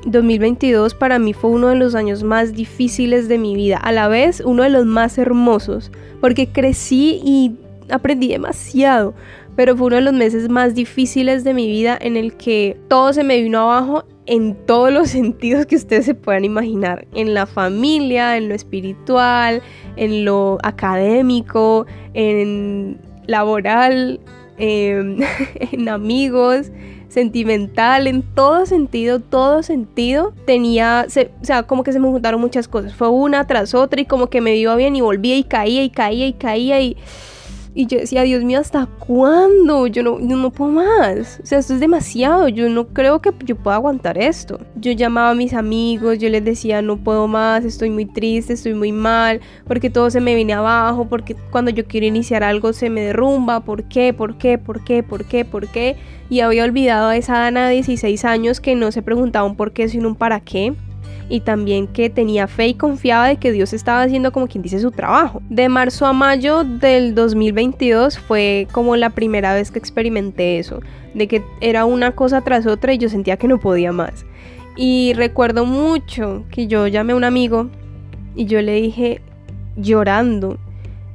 2022 0.06 0.94
para 0.94 1.18
mí 1.18 1.34
fue 1.34 1.50
uno 1.50 1.68
de 1.68 1.76
los 1.76 1.94
años 1.94 2.22
más 2.22 2.54
difíciles 2.54 3.28
de 3.28 3.38
mi 3.38 3.54
vida, 3.54 3.76
a 3.76 3.92
la 3.92 4.08
vez 4.08 4.42
uno 4.44 4.62
de 4.62 4.70
los 4.70 4.86
más 4.86 5.18
hermosos, 5.18 5.92
porque 6.20 6.48
crecí 6.48 7.20
y 7.22 7.56
aprendí 7.90 8.28
demasiado, 8.28 9.14
pero 9.56 9.76
fue 9.76 9.88
uno 9.88 9.96
de 9.96 10.02
los 10.02 10.14
meses 10.14 10.48
más 10.48 10.74
difíciles 10.74 11.44
de 11.44 11.54
mi 11.54 11.66
vida 11.66 11.98
en 12.00 12.16
el 12.16 12.34
que 12.34 12.78
todo 12.88 13.12
se 13.12 13.22
me 13.22 13.40
vino 13.40 13.60
abajo 13.60 14.04
en 14.26 14.54
todos 14.66 14.92
los 14.92 15.10
sentidos 15.10 15.66
que 15.66 15.76
ustedes 15.76 16.06
se 16.06 16.14
puedan 16.14 16.44
imaginar, 16.44 17.06
en 17.14 17.34
la 17.34 17.46
familia, 17.46 18.36
en 18.36 18.48
lo 18.48 18.54
espiritual, 18.54 19.62
en 19.96 20.24
lo 20.24 20.58
académico, 20.62 21.86
en 22.14 22.98
laboral, 23.26 24.20
em, 24.58 25.18
en 25.72 25.88
amigos, 25.88 26.70
sentimental, 27.08 28.06
en 28.06 28.22
todo 28.22 28.64
sentido, 28.64 29.20
todo 29.20 29.62
sentido, 29.62 30.32
tenía, 30.46 31.06
o 31.06 31.44
sea, 31.44 31.64
como 31.64 31.84
que 31.84 31.92
se 31.92 32.00
me 32.00 32.08
juntaron 32.08 32.40
muchas 32.40 32.68
cosas, 32.68 32.94
fue 32.94 33.10
una 33.10 33.46
tras 33.46 33.74
otra 33.74 34.00
y 34.00 34.06
como 34.06 34.28
que 34.28 34.40
me 34.40 34.56
iba 34.56 34.74
bien 34.76 34.96
y 34.96 35.02
volvía 35.02 35.36
y 35.36 35.44
caía 35.44 35.84
y 35.84 35.90
caía 35.90 36.26
y 36.26 36.32
caía 36.32 36.80
y... 36.80 36.86
Y 36.88 36.96
yo 37.74 37.98
decía, 37.98 38.22
Dios 38.22 38.44
mío, 38.44 38.60
¿hasta 38.60 38.86
cuándo? 38.86 39.86
Yo 39.86 40.02
no, 40.02 40.18
no 40.18 40.50
puedo 40.50 40.72
más. 40.72 41.40
O 41.42 41.46
sea, 41.46 41.58
esto 41.58 41.74
es 41.74 41.80
demasiado. 41.80 42.48
Yo 42.48 42.68
no 42.68 42.88
creo 42.88 43.20
que 43.20 43.30
yo 43.44 43.56
pueda 43.56 43.76
aguantar 43.76 44.18
esto. 44.18 44.60
Yo 44.76 44.92
llamaba 44.92 45.30
a 45.30 45.34
mis 45.34 45.54
amigos, 45.54 46.18
yo 46.18 46.28
les 46.28 46.44
decía, 46.44 46.82
no 46.82 46.98
puedo 46.98 47.28
más, 47.28 47.64
estoy 47.64 47.88
muy 47.88 48.04
triste, 48.04 48.52
estoy 48.52 48.74
muy 48.74 48.92
mal, 48.92 49.40
porque 49.66 49.88
todo 49.88 50.10
se 50.10 50.20
me 50.20 50.34
viene 50.34 50.52
abajo, 50.52 51.06
porque 51.08 51.34
cuando 51.50 51.70
yo 51.70 51.86
quiero 51.86 52.06
iniciar 52.06 52.44
algo 52.44 52.72
se 52.72 52.90
me 52.90 53.00
derrumba. 53.00 53.60
¿Por 53.60 53.84
qué? 53.84 54.12
¿Por 54.12 54.36
qué? 54.36 54.58
¿Por 54.58 54.84
qué? 54.84 55.02
¿Por 55.02 55.24
qué? 55.24 55.44
¿Por 55.44 55.68
qué? 55.68 55.96
Y 56.28 56.40
había 56.40 56.64
olvidado 56.64 57.08
a 57.08 57.16
esa 57.16 57.38
Dana 57.38 57.68
de 57.68 57.74
16 57.74 58.24
años 58.24 58.60
que 58.60 58.74
no 58.74 58.92
se 58.92 59.02
preguntaba 59.02 59.46
un 59.46 59.56
por 59.56 59.72
qué, 59.72 59.88
sino 59.88 60.08
un 60.08 60.16
para 60.16 60.40
qué 60.40 60.74
y 61.32 61.40
también 61.40 61.86
que 61.86 62.10
tenía 62.10 62.46
fe 62.46 62.66
y 62.68 62.74
confiaba 62.74 63.26
de 63.26 63.36
que 63.36 63.52
Dios 63.52 63.72
estaba 63.72 64.02
haciendo 64.02 64.32
como 64.32 64.48
quien 64.48 64.60
dice 64.60 64.78
su 64.80 64.90
trabajo. 64.90 65.40
De 65.48 65.70
marzo 65.70 66.04
a 66.04 66.12
mayo 66.12 66.62
del 66.62 67.14
2022 67.14 68.18
fue 68.18 68.68
como 68.70 68.96
la 68.96 69.08
primera 69.08 69.54
vez 69.54 69.70
que 69.70 69.78
experimenté 69.78 70.58
eso, 70.58 70.80
de 71.14 71.28
que 71.28 71.42
era 71.62 71.86
una 71.86 72.12
cosa 72.12 72.42
tras 72.42 72.66
otra 72.66 72.92
y 72.92 72.98
yo 72.98 73.08
sentía 73.08 73.38
que 73.38 73.48
no 73.48 73.58
podía 73.58 73.92
más. 73.92 74.26
Y 74.76 75.14
recuerdo 75.14 75.64
mucho 75.64 76.44
que 76.50 76.66
yo 76.66 76.86
llamé 76.86 77.14
a 77.14 77.16
un 77.16 77.24
amigo 77.24 77.70
y 78.36 78.44
yo 78.44 78.60
le 78.60 78.74
dije 78.74 79.22
llorando, 79.78 80.58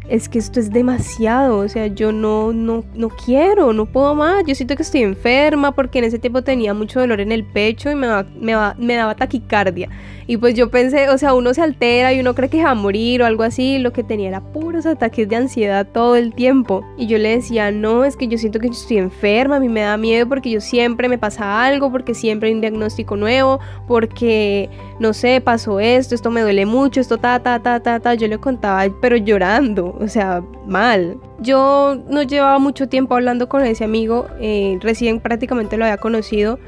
es 0.09 0.29
que 0.29 0.39
esto 0.39 0.59
es 0.59 0.71
demasiado, 0.71 1.59
o 1.59 1.67
sea, 1.67 1.87
yo 1.87 2.11
no, 2.11 2.53
no, 2.53 2.83
no 2.95 3.09
quiero, 3.09 3.73
no 3.73 3.85
puedo 3.85 4.15
más, 4.15 4.43
yo 4.45 4.55
siento 4.55 4.75
que 4.75 4.83
estoy 4.83 5.03
enferma 5.03 5.73
porque 5.73 5.99
en 5.99 6.05
ese 6.05 6.19
tiempo 6.19 6.43
tenía 6.43 6.73
mucho 6.73 6.99
dolor 6.99 7.19
en 7.19 7.31
el 7.31 7.43
pecho 7.43 7.91
y 7.91 7.95
me, 7.95 8.07
me, 8.39 8.53
me 8.77 8.95
daba 8.95 9.15
taquicardia. 9.15 9.89
Y 10.29 10.35
pues 10.35 10.55
yo 10.55 10.69
pensé, 10.69 11.09
o 11.09 11.17
sea, 11.17 11.33
uno 11.33 11.53
se 11.53 11.61
altera 11.61 12.11
y 12.11 12.19
uno 12.19 12.35
cree 12.35 12.49
que 12.49 12.61
va 12.61 12.71
a 12.71 12.75
morir 12.75 13.21
o 13.21 13.25
algo 13.25 13.43
así. 13.43 13.79
Lo 13.79 13.93
que 13.93 14.03
tenía 14.03 14.27
era 14.27 14.41
puros 14.41 14.85
ataques 14.85 15.27
de 15.29 15.37
ansiedad 15.37 15.87
todo 15.87 16.17
el 16.17 16.33
tiempo. 16.33 16.85
Y 16.97 17.07
yo 17.07 17.17
le 17.17 17.29
decía, 17.29 17.71
no, 17.71 18.03
es 18.03 18.17
que 18.17 18.27
yo 18.27 18.37
siento 18.37 18.59
que 18.59 18.67
yo 18.67 18.73
estoy 18.73 18.97
enferma, 18.97 19.55
a 19.55 19.59
mí 19.61 19.69
me 19.69 19.81
da 19.81 19.95
miedo 19.95 20.27
porque 20.27 20.49
yo 20.51 20.59
siempre 20.59 21.07
me 21.07 21.17
pasa 21.17 21.63
algo, 21.63 21.89
porque 21.91 22.13
siempre 22.13 22.49
hay 22.49 22.55
un 22.55 22.61
diagnóstico 22.61 23.15
nuevo, 23.15 23.61
porque, 23.87 24.69
no 24.99 25.13
sé, 25.13 25.41
pasó 25.41 25.79
esto, 25.79 26.15
esto 26.15 26.31
me 26.31 26.41
duele 26.41 26.65
mucho, 26.65 26.99
esto 26.99 27.17
ta, 27.17 27.41
ta, 27.41 27.61
ta, 27.61 27.79
ta, 27.79 27.99
ta. 27.99 28.13
Yo 28.15 28.27
le 28.27 28.37
contaba, 28.37 28.83
pero 29.01 29.15
llorando, 29.15 29.95
o 30.01 30.07
sea, 30.07 30.43
mal. 30.65 31.17
Yo 31.39 31.97
no 32.09 32.23
llevaba 32.23 32.59
mucho 32.59 32.87
tiempo 32.87 33.15
hablando 33.15 33.47
con 33.47 33.63
ese 33.65 33.83
amigo, 33.83 34.27
eh, 34.39 34.77
recién 34.81 35.19
prácticamente 35.19 35.77
lo 35.77 35.85
había 35.85 35.97
conocido 35.97 36.59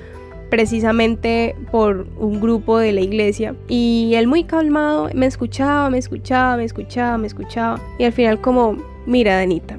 precisamente 0.49 1.55
por 1.71 2.07
un 2.17 2.39
grupo 2.39 2.79
de 2.79 2.91
la 2.91 3.01
iglesia. 3.01 3.55
Y 3.67 4.13
él 4.15 4.27
muy 4.27 4.43
calmado 4.43 5.09
me 5.13 5.25
escuchaba, 5.25 5.89
me 5.89 5.97
escuchaba, 5.97 6.57
me 6.57 6.65
escuchaba, 6.65 7.17
me 7.17 7.27
escuchaba. 7.27 7.79
Y 7.97 8.03
al 8.03 8.13
final 8.13 8.41
como, 8.41 8.77
mira 9.05 9.35
Danita, 9.37 9.77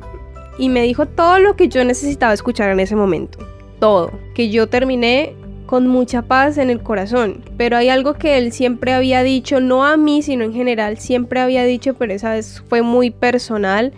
y 0.58 0.68
me 0.68 0.82
dijo 0.82 1.06
todo 1.06 1.38
lo 1.38 1.56
que 1.56 1.68
yo 1.68 1.84
necesitaba 1.84 2.32
escuchar 2.32 2.70
en 2.70 2.80
ese 2.80 2.94
momento, 2.94 3.38
todo, 3.78 4.12
que 4.34 4.50
yo 4.50 4.68
terminé 4.68 5.34
con 5.70 5.86
mucha 5.86 6.22
paz 6.22 6.58
en 6.58 6.68
el 6.68 6.82
corazón, 6.82 7.44
pero 7.56 7.76
hay 7.76 7.90
algo 7.90 8.14
que 8.14 8.38
él 8.38 8.50
siempre 8.50 8.92
había 8.92 9.22
dicho, 9.22 9.60
no 9.60 9.84
a 9.84 9.96
mí, 9.96 10.20
sino 10.20 10.42
en 10.42 10.52
general, 10.52 10.98
siempre 10.98 11.38
había 11.38 11.62
dicho, 11.62 11.94
pero 11.94 12.12
esa 12.12 12.30
vez 12.30 12.60
fue 12.68 12.82
muy 12.82 13.12
personal 13.12 13.92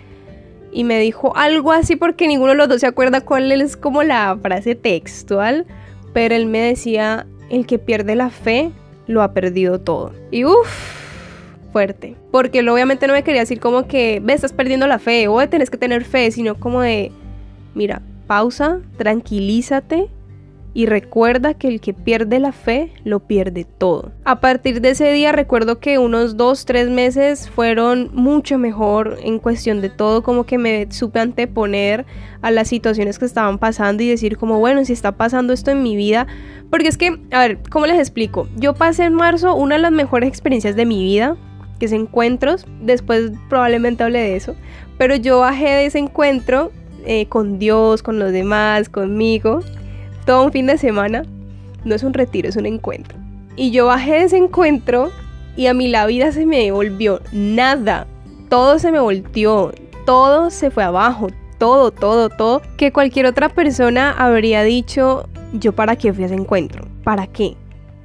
y 0.71 0.85
me 0.85 0.99
dijo 0.99 1.35
algo 1.35 1.73
así 1.73 1.97
porque 1.97 2.29
ninguno 2.29 2.51
de 2.51 2.59
los 2.59 2.69
dos 2.69 2.83
se 2.83 2.87
acuerda 2.87 3.23
cuál 3.23 3.51
es 3.51 3.79
como 3.79 4.03
la 4.03 4.37
frase 4.43 4.75
textual, 4.75 5.65
pero 6.13 6.35
él 6.35 6.45
me 6.45 6.61
decía, 6.61 7.27
el 7.49 7.65
que 7.65 7.79
pierde 7.79 8.17
la 8.17 8.29
fe 8.29 8.71
lo 9.07 9.23
ha 9.23 9.33
perdido 9.33 9.81
todo. 9.81 10.13
Y 10.31 10.45
uff, 10.45 10.69
fuerte. 11.73 12.17
Porque 12.31 12.59
él 12.59 12.69
obviamente 12.69 13.07
no 13.07 13.15
me 13.15 13.25
quería 13.25 13.41
decir 13.41 13.61
como 13.61 13.87
que, 13.87 14.21
ve, 14.23 14.35
estás 14.35 14.53
perdiendo 14.53 14.87
la 14.87 14.99
fe 14.99 15.27
o 15.27 15.49
tenés 15.49 15.71
que 15.71 15.79
tener 15.79 16.05
fe, 16.05 16.33
sino 16.33 16.55
como 16.55 16.83
de, 16.83 17.13
mira, 17.75 18.03
pausa, 18.27 18.81
tranquilízate 18.99 20.11
y 20.75 20.87
recuerda 20.87 21.55
que 21.55 21.69
el 21.69 21.81
que 21.81 21.93
pierde 21.93 22.39
la 22.39 22.53
fe 22.53 22.93
lo 23.05 23.21
pierde 23.21 23.65
todo. 23.65 24.13
A 24.25 24.41
partir 24.41 24.81
de 24.81 24.91
ese 24.91 25.13
día 25.13 25.33
recuerdo 25.33 25.79
que 25.79 25.99
unos 25.99 26.37
dos, 26.37 26.65
tres 26.65 26.89
meses 26.89 27.51
fueron 27.51 28.11
mucho 28.15 28.59
mejor 28.59 29.19
en 29.23 29.39
cuestión 29.39 29.81
de 29.81 29.91
todo, 29.91 30.23
como 30.23 30.45
que 30.45 30.59
me 30.59 30.87
supe 30.91 31.21
anteponer 31.21 32.07
a 32.41 32.51
las 32.51 32.69
situaciones 32.69 33.19
que 33.19 33.27
estaban 33.27 33.59
pasando 33.59 34.03
y 34.03 34.09
decir 34.09 34.39
como, 34.39 34.59
bueno, 34.59 34.85
si 34.85 34.93
está 34.93 35.13
pasando 35.13 35.53
esto 35.53 35.71
en 35.71 35.83
mi 35.83 35.95
vida, 35.95 36.27
porque 36.71 36.89
es 36.89 36.97
que, 36.97 37.21
a 37.31 37.41
ver, 37.41 37.59
¿cómo 37.71 37.87
les 37.87 37.99
explico? 37.99 38.49
Yo 38.57 38.75
pasé 38.75 39.05
en 39.05 39.15
marzo 39.15 39.55
una 39.55 39.77
de 39.77 39.83
las 39.83 39.93
mejores 39.93 40.29
experiencias 40.29 40.75
de 40.75 40.87
mi 40.87 41.03
vida, 41.03 41.37
que 41.79 41.87
es 41.87 41.93
encuentros, 41.93 42.67
después 42.81 43.33
probablemente 43.51 44.05
hable 44.05 44.21
de 44.21 44.37
eso, 44.37 44.57
pero 44.97 45.17
yo 45.17 45.41
bajé 45.41 45.69
de 45.69 45.87
ese 45.87 45.99
encuentro 45.99 46.73
eh, 47.05 47.27
con 47.27 47.59
Dios, 47.59 48.03
con 48.03 48.19
los 48.19 48.33
demás, 48.33 48.89
conmigo 48.89 49.61
todo 50.25 50.45
un 50.45 50.53
fin 50.53 50.67
de 50.67 50.79
semana. 50.79 51.25
No 51.85 51.95
es 51.95 52.03
un 52.03 52.15
retiro, 52.15 52.49
es 52.49 52.57
un 52.57 52.67
encuentro. 52.67 53.19
Y 53.57 53.71
yo 53.71 53.87
bajé 53.87 54.13
de 54.13 54.25
ese 54.25 54.37
encuentro 54.37 55.11
y 55.57 55.67
a 55.67 55.75
mí 55.75 55.89
la 55.89 56.07
vida 56.07 56.33
se 56.33 56.47
me 56.47 56.71
volvió 56.73 57.21
nada. 57.33 58.07
Todo 58.49 58.79
se 58.79 58.93
me 58.93 59.01
volteó, 59.01 59.73
todo 60.07 60.51
se 60.51 60.71
fue 60.71 60.85
abajo, 60.85 61.29
todo, 61.59 61.91
todo, 61.91 62.29
todo. 62.29 62.63
Que 62.77 62.93
cualquier 62.93 63.27
otra 63.27 63.49
persona 63.49 64.13
habría 64.13 64.63
dicho, 64.63 65.29
yo 65.53 65.73
para 65.73 65.97
qué 65.97 66.13
fui 66.13 66.25
a 66.25 66.27
ese 66.27 66.35
encuentro, 66.35 66.87
para 67.05 67.27
qué, 67.27 67.57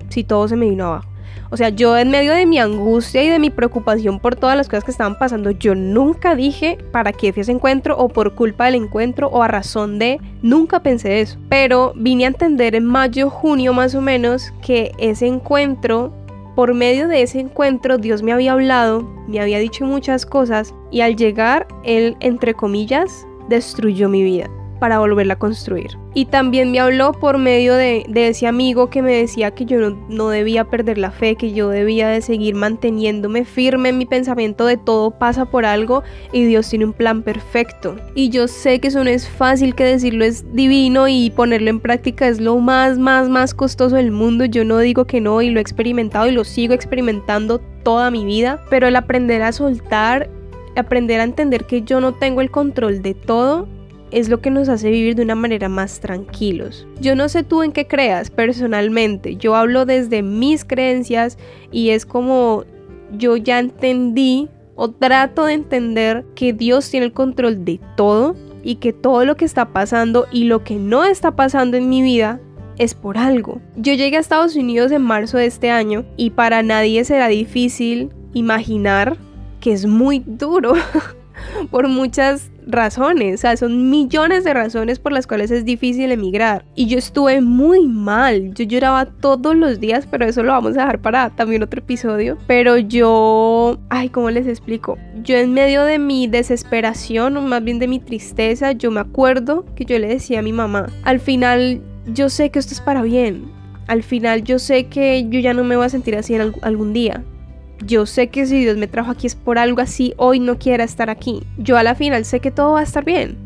si 0.10 0.24
todo 0.24 0.48
se 0.48 0.56
me 0.56 0.70
vino 0.70 0.86
abajo. 0.86 1.10
O 1.50 1.58
sea, 1.58 1.70
yo 1.70 1.98
en 1.98 2.10
medio 2.10 2.34
de 2.34 2.46
mi 2.46 2.60
angustia 2.60 3.24
y 3.24 3.30
de 3.30 3.40
mi 3.40 3.50
preocupación 3.50 4.20
por 4.20 4.36
todas 4.36 4.58
las 4.58 4.68
cosas 4.68 4.84
que 4.84 4.92
estaban 4.92 5.18
pasando, 5.18 5.52
yo 5.52 5.76
nunca 5.76 6.36
dije 6.36 6.78
para 6.92 7.14
qué 7.14 7.32
fui 7.32 7.42
ese 7.42 7.52
encuentro 7.52 7.98
o 7.98 8.10
por 8.10 8.36
culpa 8.36 8.66
del 8.66 8.76
encuentro 8.76 9.28
o 9.28 9.44
a 9.44 9.48
razón 9.48 10.00
de, 10.00 10.20
nunca 10.42 10.82
pensé 10.82 11.22
eso. 11.22 11.38
Pero 11.50 11.94
vine 11.96 12.26
a 12.26 12.30
entender 12.30 12.76
en 12.76 12.86
mayo, 12.86 13.30
junio 13.30 13.74
más 13.74 13.96
o 13.96 14.02
menos 14.02 14.52
que 14.62 14.92
ese 14.98 15.28
encuentro 15.28 16.14
por 16.56 16.74
medio 16.74 17.08
de 17.08 17.22
ese 17.22 17.40
encuentro 17.40 18.00
Dios 18.00 18.24
me 18.24 18.34
había 18.34 18.54
hablado, 18.54 19.04
me 19.28 19.40
había 19.40 19.60
dicho 19.60 19.86
muchas 19.86 20.26
cosas 20.26 20.74
y 20.92 21.02
al 21.02 21.16
llegar 21.16 21.68
Él, 21.84 22.18
entre 22.20 22.56
comillas, 22.56 23.28
destruyó 23.48 24.10
mi 24.10 24.24
vida 24.24 24.50
para 24.78 25.00
volverla 25.00 25.34
a 25.34 25.40
construir. 25.40 25.98
Y 26.14 26.26
también 26.26 26.72
me 26.72 26.80
habló 26.80 27.12
por 27.12 27.38
medio 27.38 27.76
de, 27.76 28.06
ese 28.16 28.48
amigo 28.48 28.90
que 28.90 29.02
me 29.02 29.14
decía 29.14 29.52
que 29.52 29.66
yo 29.66 29.92
no, 30.10 30.30
debía 30.30 30.66
perder 30.66 30.98
la 30.98 31.12
fe, 31.12 31.36
que 31.36 31.54
yo 31.54 31.70
debía 31.70 32.08
de 32.08 32.22
seguir 32.22 32.56
manteniéndome 32.56 33.46
firme 33.46 33.90
en 33.90 33.98
mi 33.98 34.06
pensamiento 34.06 34.66
de 34.66 34.78
todo 34.78 35.12
pasa 35.12 35.46
por 35.46 35.66
algo 35.66 36.04
y 36.32 36.46
Dios 36.46 36.70
tiene 36.70 36.86
un 36.86 36.94
plan 36.94 37.22
perfecto. 37.22 37.96
Y 38.16 38.30
yo 38.30 38.48
sé 38.48 38.80
que 38.80 38.88
eso 38.88 39.04
no 39.04 39.10
es 39.10 39.28
fácil, 39.28 39.76
que 39.76 39.84
decirlo 39.84 40.26
es 40.26 40.44
divino 40.54 41.08
y 41.08 41.30
ponerlo 41.30 41.70
en 41.70 41.80
práctica 41.80 42.28
es 42.28 42.40
lo 42.40 42.58
más, 42.58 42.98
más, 42.98 43.30
más 43.30 43.54
costoso 43.54 43.96
del 43.96 44.12
mundo. 44.12 44.46
Yo 44.46 44.66
no 44.66 44.80
digo 44.80 45.06
que 45.06 45.22
no 45.22 45.42
y 45.42 45.50
lo 45.50 45.60
he 45.60 45.62
experimentado 45.62 46.28
y 46.28 46.32
lo 46.32 46.44
sigo 46.44 46.74
experimentando 46.74 47.60
toda 47.84 48.12
mi 48.12 48.26
vida, 48.26 48.62
pero 48.70 48.88
el 48.88 48.96
aprender 48.96 49.42
a 49.42 49.52
soltar, 49.52 50.30
aprender 50.76 51.22
a 51.22 51.24
entender 51.24 51.66
que 51.66 51.84
yo 51.84 52.02
no 52.02 52.14
tengo 52.14 52.42
el 52.42 52.52
control 52.52 53.02
de 53.02 53.14
todo, 53.14 53.68
es 54.12 54.30
lo 54.30 54.42
que 54.42 54.50
nos 54.50 54.70
hace 54.70 54.90
vivir 54.90 55.16
de 55.16 55.24
una 55.24 55.36
manera 55.36 55.70
más 55.70 56.00
tranquilos. 56.00 56.88
Yo 57.02 57.16
no 57.16 57.30
sé 57.30 57.44
tú 57.44 57.64
en 57.64 57.72
qué 57.72 57.88
creas 57.88 58.30
personalmente, 58.30 59.36
yo 59.36 59.56
hablo 59.56 59.86
desde 59.86 60.22
mis 60.22 60.66
creencias 60.66 61.38
y 61.72 61.90
es 61.90 62.06
como 62.06 62.66
yo 63.12 63.38
ya 63.38 63.60
entendí 63.60 64.50
o 64.76 64.92
trato 64.92 65.46
de 65.46 65.54
entender 65.54 66.26
que 66.36 66.54
Dios 66.54 66.90
tiene 66.90 67.08
el 67.08 67.14
control 67.14 67.66
de 67.66 67.80
todo 67.96 68.36
y 68.64 68.76
que 68.76 68.94
todo 68.94 69.26
lo 69.26 69.36
que 69.36 69.46
está 69.46 69.70
pasando 69.70 70.28
y 70.32 70.46
lo 70.46 70.64
que 70.64 70.76
no 70.76 71.04
está 71.04 71.36
pasando 71.36 71.78
en 71.78 71.90
mi 71.90 72.02
vida 72.02 72.40
es 72.78 72.94
por 72.94 73.18
algo. 73.18 73.60
Yo 73.76 73.94
llegué 73.94 74.18
a 74.18 74.20
Estados 74.20 74.56
Unidos 74.56 74.92
en 74.92 75.02
marzo 75.02 75.38
de 75.38 75.48
este 75.48 75.72
año 75.72 76.06
y 76.16 76.32
para 76.32 76.62
nadie 76.64 77.04
será 77.06 77.28
difícil 77.28 78.12
imaginar 78.34 79.18
que 79.60 79.74
es 79.74 79.86
muy 79.86 80.24
duro 80.26 80.74
por 81.72 81.88
muchas 81.88 82.52
razones, 82.68 83.36
o 83.36 83.38
sea, 83.38 83.58
son 83.58 83.90
millones 83.90 84.44
de 84.44 84.54
razones 84.54 85.00
por 85.00 85.12
las 85.12 85.28
cuales 85.28 85.52
es 85.52 85.66
difícil 85.66 86.12
emigrar. 86.12 86.66
Y 86.76 86.88
yo 86.88 86.98
estuve 86.98 87.42
muy 87.42 87.88
mal, 87.88 88.54
yo 88.54 88.66
lloraba 88.66 89.06
todos 89.06 89.56
los 89.56 89.80
días, 89.80 90.08
pero 90.10 90.26
eso 90.26 90.44
lo 90.44 90.52
vamos 90.52 90.72
a 90.72 90.82
dejar 90.82 91.02
para 91.02 91.30
también 91.32 91.64
otro 91.64 91.80
episodio. 91.80 92.38
Pero 92.48 92.78
yo, 92.78 93.80
ay, 93.90 94.10
¿cómo 94.10 94.30
les 94.30 94.48
explico? 94.48 94.98
Yo 95.24 95.38
en 95.38 95.54
medio 95.54 95.84
de 95.84 96.00
mi 96.00 96.28
desesperación, 96.28 97.38
o 97.38 97.42
más 97.42 97.64
bien 97.64 97.80
de 97.80 97.88
mi 97.88 98.00
tristeza, 98.00 98.74
yo 98.74 98.92
me 98.92 99.00
acuerdo 99.00 99.66
que 99.76 99.86
yo 99.86 99.98
le 100.00 100.08
decía 100.08 100.40
a 100.40 100.44
mi 100.44 100.54
mamá, 100.54 100.88
al 101.04 101.20
final 101.20 101.82
yo 102.14 102.30
sé 102.30 102.50
que 102.50 102.60
esto 102.60 102.74
es 102.74 102.82
para 102.82 103.02
bien. 103.02 103.52
Al 103.88 104.04
final 104.04 104.44
yo 104.44 104.60
sé 104.60 104.88
que 104.88 105.28
yo 105.30 105.40
ya 105.40 105.54
no 105.54 105.64
me 105.64 105.78
voy 105.78 105.86
a 105.86 105.90
sentir 105.90 106.16
así 106.16 106.36
en 106.36 106.54
algún 106.62 106.92
día 106.92 107.24
yo 107.86 108.06
sé 108.06 108.30
que 108.30 108.46
si 108.46 108.60
Dios 108.62 108.78
me 108.78 108.88
trajo 108.88 109.12
aquí 109.12 109.28
es 109.28 109.36
por 109.36 109.60
algo 109.60 109.82
así, 109.82 110.14
hoy 110.18 110.40
no 110.40 110.58
quiera 110.58 110.84
estar 110.84 111.10
aquí. 111.10 111.44
Yo 111.58 111.78
a 111.78 111.84
la 111.84 111.96
final 111.96 112.26
sé 112.26 112.40
que 112.40 112.52
todo 112.52 112.74
va 112.74 112.80
a 112.82 112.84
estar 112.84 113.06
bien. 113.06 113.38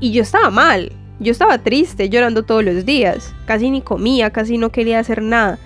Y 0.00 0.12
yo 0.12 0.22
estaba 0.22 0.50
mal, 0.50 0.92
yo 1.20 1.32
estaba 1.32 1.58
triste, 1.58 2.08
llorando 2.08 2.42
todos 2.42 2.64
los 2.64 2.84
días, 2.84 3.34
casi 3.46 3.70
ni 3.70 3.80
comía, 3.80 4.30
casi 4.30 4.58
no 4.58 4.70
quería 4.70 4.98
hacer 4.98 5.22
nada. 5.22 5.58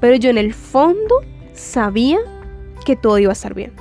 Pero 0.00 0.16
yo 0.16 0.30
en 0.30 0.38
el 0.38 0.54
fondo 0.54 1.22
sabía 1.54 2.18
que 2.84 2.96
todo 2.96 3.18
iba 3.18 3.30
a 3.30 3.34
estar 3.34 3.54
bien. 3.54 3.72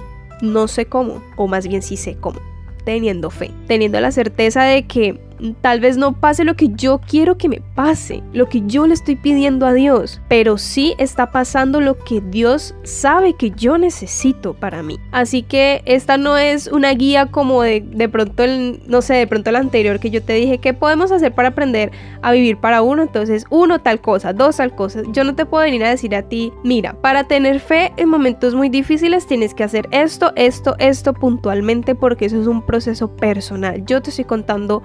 No 0.41 0.67
sé 0.67 0.85
cómo, 0.85 1.23
o 1.37 1.47
más 1.47 1.67
bien 1.67 1.81
sí 1.81 1.97
sé 1.97 2.17
cómo, 2.19 2.39
teniendo 2.83 3.29
fe, 3.29 3.51
teniendo 3.67 3.99
la 4.01 4.11
certeza 4.11 4.63
de 4.63 4.85
que 4.85 5.19
tal 5.61 5.79
vez 5.79 5.97
no 5.97 6.13
pase 6.19 6.43
lo 6.43 6.55
que 6.55 6.69
yo 6.69 6.99
quiero 6.99 7.37
que 7.37 7.49
me 7.49 7.61
pase, 7.75 8.23
lo 8.33 8.47
que 8.49 8.63
yo 8.65 8.87
le 8.87 8.93
estoy 8.93 9.15
pidiendo 9.15 9.65
a 9.65 9.73
Dios, 9.73 10.21
pero 10.27 10.57
sí 10.57 10.95
está 10.97 11.31
pasando 11.31 11.81
lo 11.81 11.97
que 11.97 12.21
Dios 12.21 12.75
sabe 12.83 13.33
que 13.33 13.51
yo 13.51 13.77
necesito 13.77 14.53
para 14.53 14.83
mí. 14.83 14.99
Así 15.11 15.41
que 15.43 15.81
esta 15.85 16.17
no 16.17 16.37
es 16.37 16.67
una 16.67 16.91
guía 16.93 17.27
como 17.27 17.61
de, 17.61 17.81
de 17.81 18.09
pronto 18.09 18.43
el, 18.43 18.81
no 18.87 19.01
sé, 19.01 19.15
de 19.15 19.27
pronto 19.27 19.49
el 19.49 19.55
anterior 19.55 19.99
que 19.99 20.09
yo 20.09 20.21
te 20.21 20.33
dije, 20.33 20.57
¿qué 20.57 20.73
podemos 20.73 21.11
hacer 21.11 21.33
para 21.33 21.49
aprender 21.49 21.91
a 22.21 22.31
vivir 22.31 22.57
para 22.57 22.81
uno? 22.81 23.03
Entonces, 23.03 23.45
uno 23.49 23.79
tal 23.79 24.01
cosa, 24.01 24.33
dos 24.33 24.57
tal 24.57 24.75
cosa. 24.75 25.01
Yo 25.11 25.23
no 25.23 25.35
te 25.35 25.45
puedo 25.45 25.63
venir 25.63 25.83
a 25.83 25.89
decir 25.89 26.15
a 26.15 26.23
ti, 26.23 26.51
mira, 26.63 26.93
para 27.01 27.25
tener 27.25 27.59
fe 27.59 27.93
en 27.97 28.09
momentos 28.09 28.55
muy 28.55 28.69
difíciles 28.69 29.27
tienes 29.27 29.53
que 29.53 29.63
hacer 29.63 29.87
esto, 29.91 30.31
esto, 30.35 30.75
esto 30.79 31.13
puntualmente 31.13 31.95
porque 31.95 32.25
eso 32.25 32.39
es 32.39 32.47
un 32.47 32.65
proceso 32.65 33.07
personal. 33.15 33.85
Yo 33.85 34.01
te 34.01 34.09
estoy 34.09 34.25
contando 34.25 34.83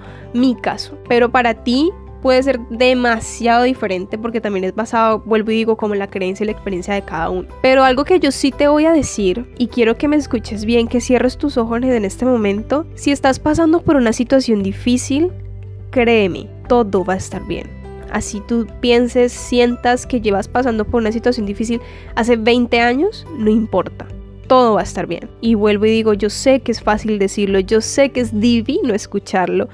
caso, 0.55 0.97
pero 1.07 1.31
para 1.31 1.53
ti 1.53 1.91
puede 2.21 2.43
ser 2.43 2.59
demasiado 2.69 3.63
diferente 3.63 4.17
porque 4.17 4.41
también 4.41 4.63
es 4.63 4.75
basado, 4.75 5.19
vuelvo 5.19 5.51
y 5.51 5.55
digo, 5.55 5.75
como 5.75 5.95
la 5.95 6.07
creencia 6.07 6.43
y 6.43 6.47
la 6.47 6.51
experiencia 6.51 6.93
de 6.93 7.01
cada 7.01 7.29
uno. 7.29 7.47
Pero 7.61 7.83
algo 7.83 8.05
que 8.05 8.19
yo 8.19 8.31
sí 8.31 8.51
te 8.51 8.67
voy 8.67 8.85
a 8.85 8.91
decir 8.91 9.45
y 9.57 9.67
quiero 9.67 9.97
que 9.97 10.07
me 10.07 10.15
escuches 10.15 10.65
bien, 10.65 10.87
que 10.87 11.01
cierres 11.01 11.37
tus 11.37 11.57
ojos 11.57 11.81
en 11.81 12.05
este 12.05 12.25
momento, 12.25 12.85
si 12.95 13.11
estás 13.11 13.39
pasando 13.39 13.81
por 13.81 13.95
una 13.95 14.13
situación 14.13 14.63
difícil, 14.63 15.31
créeme, 15.89 16.47
todo 16.67 17.03
va 17.03 17.13
a 17.13 17.17
estar 17.17 17.45
bien. 17.47 17.67
Así 18.11 18.41
tú 18.45 18.67
pienses, 18.81 19.31
sientas 19.31 20.05
que 20.05 20.19
llevas 20.19 20.47
pasando 20.47 20.85
por 20.85 21.01
una 21.01 21.13
situación 21.13 21.45
difícil 21.45 21.79
hace 22.15 22.35
20 22.35 22.79
años, 22.79 23.25
no 23.37 23.49
importa 23.49 24.07
todo 24.47 24.73
va 24.73 24.81
a 24.81 24.83
estar 24.83 25.07
bien. 25.07 25.29
Y 25.39 25.53
vuelvo 25.55 25.85
y 25.85 25.91
digo, 25.91 26.13
yo 26.13 26.29
sé 26.29 26.59
que 26.59 26.73
es 26.73 26.81
fácil 26.81 27.19
decirlo, 27.19 27.61
yo 27.61 27.79
sé 27.79 28.09
que 28.09 28.19
es 28.19 28.37
divino 28.37 28.93
escucharlo, 28.93 29.69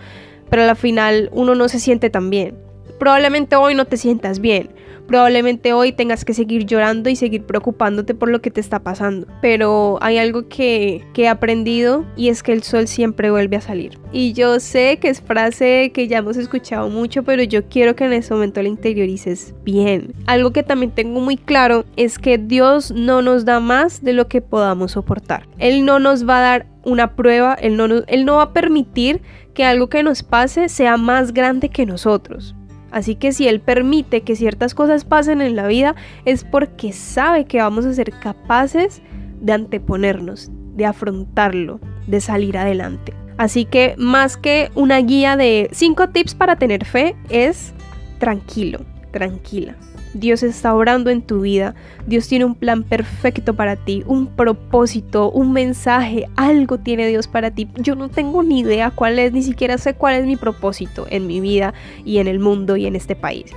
pero 0.49 0.63
al 0.63 0.75
final 0.75 1.29
uno 1.33 1.55
no 1.55 1.69
se 1.69 1.79
siente 1.79 2.09
tan 2.09 2.29
bien. 2.29 2.57
Probablemente 2.99 3.55
hoy 3.55 3.75
no 3.75 3.85
te 3.85 3.97
sientas 3.97 4.39
bien, 4.39 4.69
Probablemente 5.07 5.71
hoy 5.71 5.93
tengas 5.93 6.25
que 6.25 6.33
seguir 6.33 6.65
llorando 6.65 7.09
y 7.09 7.15
seguir 7.15 7.43
preocupándote 7.43 8.13
por 8.13 8.29
lo 8.29 8.41
que 8.41 8.51
te 8.51 8.59
está 8.59 8.79
pasando. 8.79 9.25
Pero 9.41 9.97
hay 10.01 10.17
algo 10.17 10.49
que, 10.49 11.05
he 11.15 11.27
aprendido 11.27 12.05
y 12.15 12.29
es 12.29 12.43
que 12.43 12.51
el 12.51 12.61
sol 12.61 12.87
siempre 12.87 13.31
vuelve 13.31 13.55
a 13.55 13.61
salir. 13.61 13.97
Y 14.11 14.33
yo 14.33 14.59
sé 14.59 14.97
que 14.97 15.09
es 15.09 15.21
frase 15.21 15.91
que 15.93 16.07
ya 16.07 16.19
hemos 16.19 16.37
escuchado 16.37 16.89
mucho, 16.89 17.23
pero 17.23 17.41
yo 17.41 17.67
quiero 17.67 17.95
que 17.95 18.05
en 18.05 18.13
ese 18.13 18.33
momento 18.33 18.61
la 18.61 18.67
interiorices 18.67 19.55
bien. 19.63 20.13
Algo 20.25 20.51
que 20.51 20.61
también 20.61 20.91
tengo 20.91 21.21
muy 21.21 21.37
claro 21.37 21.85
es 21.95 22.19
que 22.19 22.37
Dios 22.37 22.91
no 22.91 23.21
nos 23.21 23.45
da 23.45 23.59
más 23.59 24.03
de 24.03 24.13
lo 24.13 24.27
que 24.27 24.41
podamos 24.41 24.91
soportar. 24.91 25.47
Él 25.57 25.85
no 25.85 25.99
nos 25.99 26.27
va 26.27 26.39
a 26.39 26.41
dar 26.41 26.67
una 26.83 27.15
prueba, 27.15 27.53
él 27.53 27.75
no, 27.75 27.85
él 27.85 28.25
no 28.25 28.37
va 28.37 28.43
a 28.43 28.53
permitir 28.53 29.21
que 29.57 29.65
algo 29.65 29.89
que 29.89 30.03
nos 30.03 30.21
pase 30.21 30.69
sea 30.69 30.97
más 30.97 31.33
grande 31.33 31.69
que 31.69 31.87
nosotros. 31.87 32.55
Así 32.91 33.15
que 33.15 33.31
si 33.31 33.47
Él 33.47 33.59
permite 33.59 34.21
que 34.21 34.35
ciertas 34.35 34.75
cosas 34.75 35.03
pasen 35.03 35.41
en 35.41 35.55
la 35.55 35.65
vida 35.65 35.95
es 36.25 36.43
porque 36.43 36.93
sabe 36.93 37.45
que 37.45 37.57
vamos 37.57 37.83
a 37.83 37.93
ser 37.95 38.11
capaces 38.11 39.01
de 39.41 39.53
anteponernos, 39.53 40.51
de 40.75 40.85
afrontarlo, 40.85 41.79
de 42.05 42.21
salir 42.21 42.55
adelante. 42.55 43.15
Así 43.39 43.65
que 43.65 43.95
más 43.97 44.37
que 44.37 44.69
una 44.75 44.99
guía 44.99 45.35
de 45.35 45.69
5 45.71 46.09
tips 46.09 46.35
para 46.35 46.57
tener 46.57 46.85
fe 46.85 47.15
es 47.29 47.73
tranquilo, 48.19 48.81
tranquila. 49.11 49.75
Dios 50.17 50.43
está 50.43 50.73
orando 50.73 51.09
en 51.09 51.21
tu 51.21 51.41
vida, 51.41 51.75
Dios 52.05 52.27
tiene 52.27 52.45
un 52.45 52.55
plan 52.55 52.83
perfecto 52.83 53.55
para 53.55 53.75
ti, 53.75 54.03
un 54.07 54.27
propósito, 54.27 55.31
un 55.31 55.53
mensaje, 55.53 56.27
algo 56.35 56.77
tiene 56.79 57.07
Dios 57.07 57.27
para 57.27 57.51
ti. 57.51 57.67
Yo 57.77 57.95
no 57.95 58.09
tengo 58.09 58.43
ni 58.43 58.59
idea 58.61 58.91
cuál 58.91 59.19
es, 59.19 59.31
ni 59.31 59.43
siquiera 59.43 59.77
sé 59.77 59.93
cuál 59.93 60.15
es 60.15 60.25
mi 60.25 60.35
propósito 60.35 61.05
en 61.09 61.27
mi 61.27 61.39
vida 61.39 61.73
y 62.03 62.17
en 62.17 62.27
el 62.27 62.39
mundo 62.39 62.77
y 62.77 62.85
en 62.85 62.95
este 62.95 63.15
país. 63.15 63.51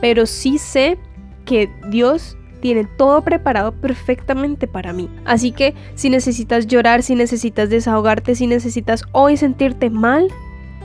Pero 0.00 0.26
sí 0.26 0.58
sé 0.58 0.98
que 1.44 1.70
Dios 1.88 2.36
tiene 2.60 2.84
todo 2.84 3.22
preparado 3.22 3.72
perfectamente 3.72 4.66
para 4.66 4.92
mí. 4.92 5.08
Así 5.24 5.52
que 5.52 5.74
si 5.94 6.10
necesitas 6.10 6.66
llorar, 6.66 7.02
si 7.02 7.14
necesitas 7.14 7.70
desahogarte, 7.70 8.34
si 8.34 8.46
necesitas 8.46 9.04
hoy 9.12 9.36
sentirte 9.36 9.90
mal, 9.90 10.28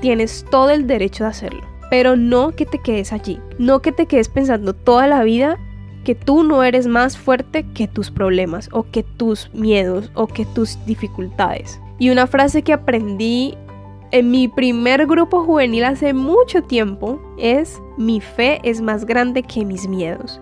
tienes 0.01 0.45
todo 0.49 0.69
el 0.69 0.87
derecho 0.87 1.25
de 1.25 1.29
hacerlo 1.31 1.74
pero 1.89 2.15
no 2.15 2.51
que 2.51 2.65
te 2.65 2.79
quedes 2.79 3.13
allí, 3.13 3.39
no 3.57 3.81
que 3.81 3.91
te 3.91 4.05
quedes 4.05 4.29
pensando 4.29 4.73
toda 4.73 5.07
la 5.07 5.23
vida 5.23 5.57
que 6.03 6.15
tú 6.15 6.43
no 6.43 6.63
eres 6.63 6.87
más 6.87 7.17
fuerte 7.17 7.65
que 7.73 7.87
tus 7.87 8.11
problemas 8.11 8.69
o 8.71 8.83
que 8.89 9.03
tus 9.03 9.49
miedos 9.53 10.11
o 10.13 10.27
que 10.27 10.45
tus 10.45 10.77
dificultades. 10.85 11.81
Y 11.97 12.11
una 12.11 12.27
frase 12.27 12.61
que 12.61 12.73
aprendí 12.73 13.57
en 14.11 14.31
mi 14.31 14.47
primer 14.47 15.07
grupo 15.07 15.43
juvenil 15.43 15.83
hace 15.83 16.13
mucho 16.13 16.61
tiempo 16.63 17.19
es, 17.37 17.81
mi 17.97 18.21
fe 18.21 18.59
es 18.63 18.81
más 18.81 19.05
grande 19.05 19.43
que 19.43 19.65
mis 19.65 19.87
miedos. 19.87 20.39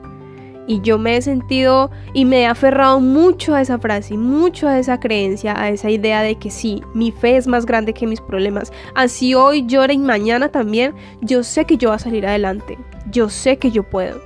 Y 0.66 0.80
yo 0.82 0.98
me 0.98 1.18
he 1.18 1.22
sentido 1.22 1.92
y 2.14 2.26
me 2.26 2.42
he 2.42 2.46
aferrado 2.46 3.00
mucho 3.00 3.54
a 3.54 3.62
esa 3.62 3.80
frase, 3.80 4.18
mucho 4.18 4.68
a 4.68 4.80
esa 4.80 5.00
creencia, 5.00 5.60
a 5.60 5.70
esa 5.70 5.90
idea 5.90 6.22
de 6.22 6.36
que 6.36 6.50
sí, 6.50 6.82
mi 6.94 7.12
fe 7.12 7.36
es 7.36 7.48
más 7.48 7.66
grande 7.66 7.94
que 7.94 8.08
mis 8.08 8.22
problemas. 8.22 8.72
Así 8.96 9.36
hoy 9.36 9.66
llore 9.66 9.94
y 9.94 9.98
mañana 9.98 10.50
también, 10.50 10.94
yo 11.22 11.44
sé 11.44 11.66
que 11.66 11.78
yo 11.78 11.90
voy 11.90 11.98
a 11.98 12.00
salir 12.00 12.26
adelante. 12.26 12.78
Yo 13.12 13.30
sé 13.30 13.58
que 13.58 13.72
yo 13.72 13.84
puedo. 13.84 14.22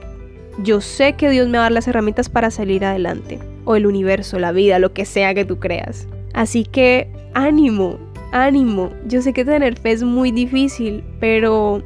Yo 0.63 0.81
sé 0.81 1.13
que 1.13 1.29
Dios 1.29 1.47
me 1.47 1.57
va 1.57 1.63
a 1.63 1.65
dar 1.65 1.71
las 1.71 1.87
herramientas 1.87 2.29
para 2.29 2.51
salir 2.51 2.85
adelante. 2.85 3.39
O 3.65 3.75
el 3.75 3.85
universo, 3.85 4.39
la 4.39 4.51
vida, 4.51 4.79
lo 4.79 4.93
que 4.93 5.05
sea 5.05 5.33
que 5.33 5.45
tú 5.45 5.59
creas. 5.59 6.07
Así 6.33 6.63
que 6.65 7.09
ánimo, 7.33 7.97
ánimo. 8.31 8.91
Yo 9.07 9.21
sé 9.21 9.33
que 9.33 9.43
tener 9.45 9.77
fe 9.79 9.91
es 9.91 10.03
muy 10.03 10.31
difícil, 10.31 11.03
pero 11.19 11.81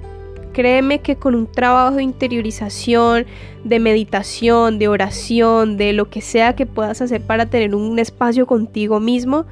Créeme 0.54 1.00
que 1.00 1.16
con 1.16 1.36
un 1.36 1.50
trabajo 1.50 1.96
de 1.96 2.04
interiorización, 2.04 3.26
de 3.64 3.80
meditación, 3.80 4.80
de 4.80 4.88
oración, 4.88 5.78
de 5.78 5.94
lo 5.94 6.10
que 6.10 6.22
sea 6.22 6.56
que 6.56 6.66
puedas 6.66 7.02
hacer 7.02 7.22
para 7.22 7.46
tener 7.46 7.74
un 7.74 8.00
espacio 8.00 8.46
contigo 8.46 9.00
mismo, 9.00 9.46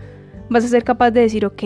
vas 0.50 0.66
a 0.66 0.68
ser 0.68 0.84
capaz 0.84 1.12
de 1.12 1.22
decir, 1.22 1.46
ok, 1.46 1.64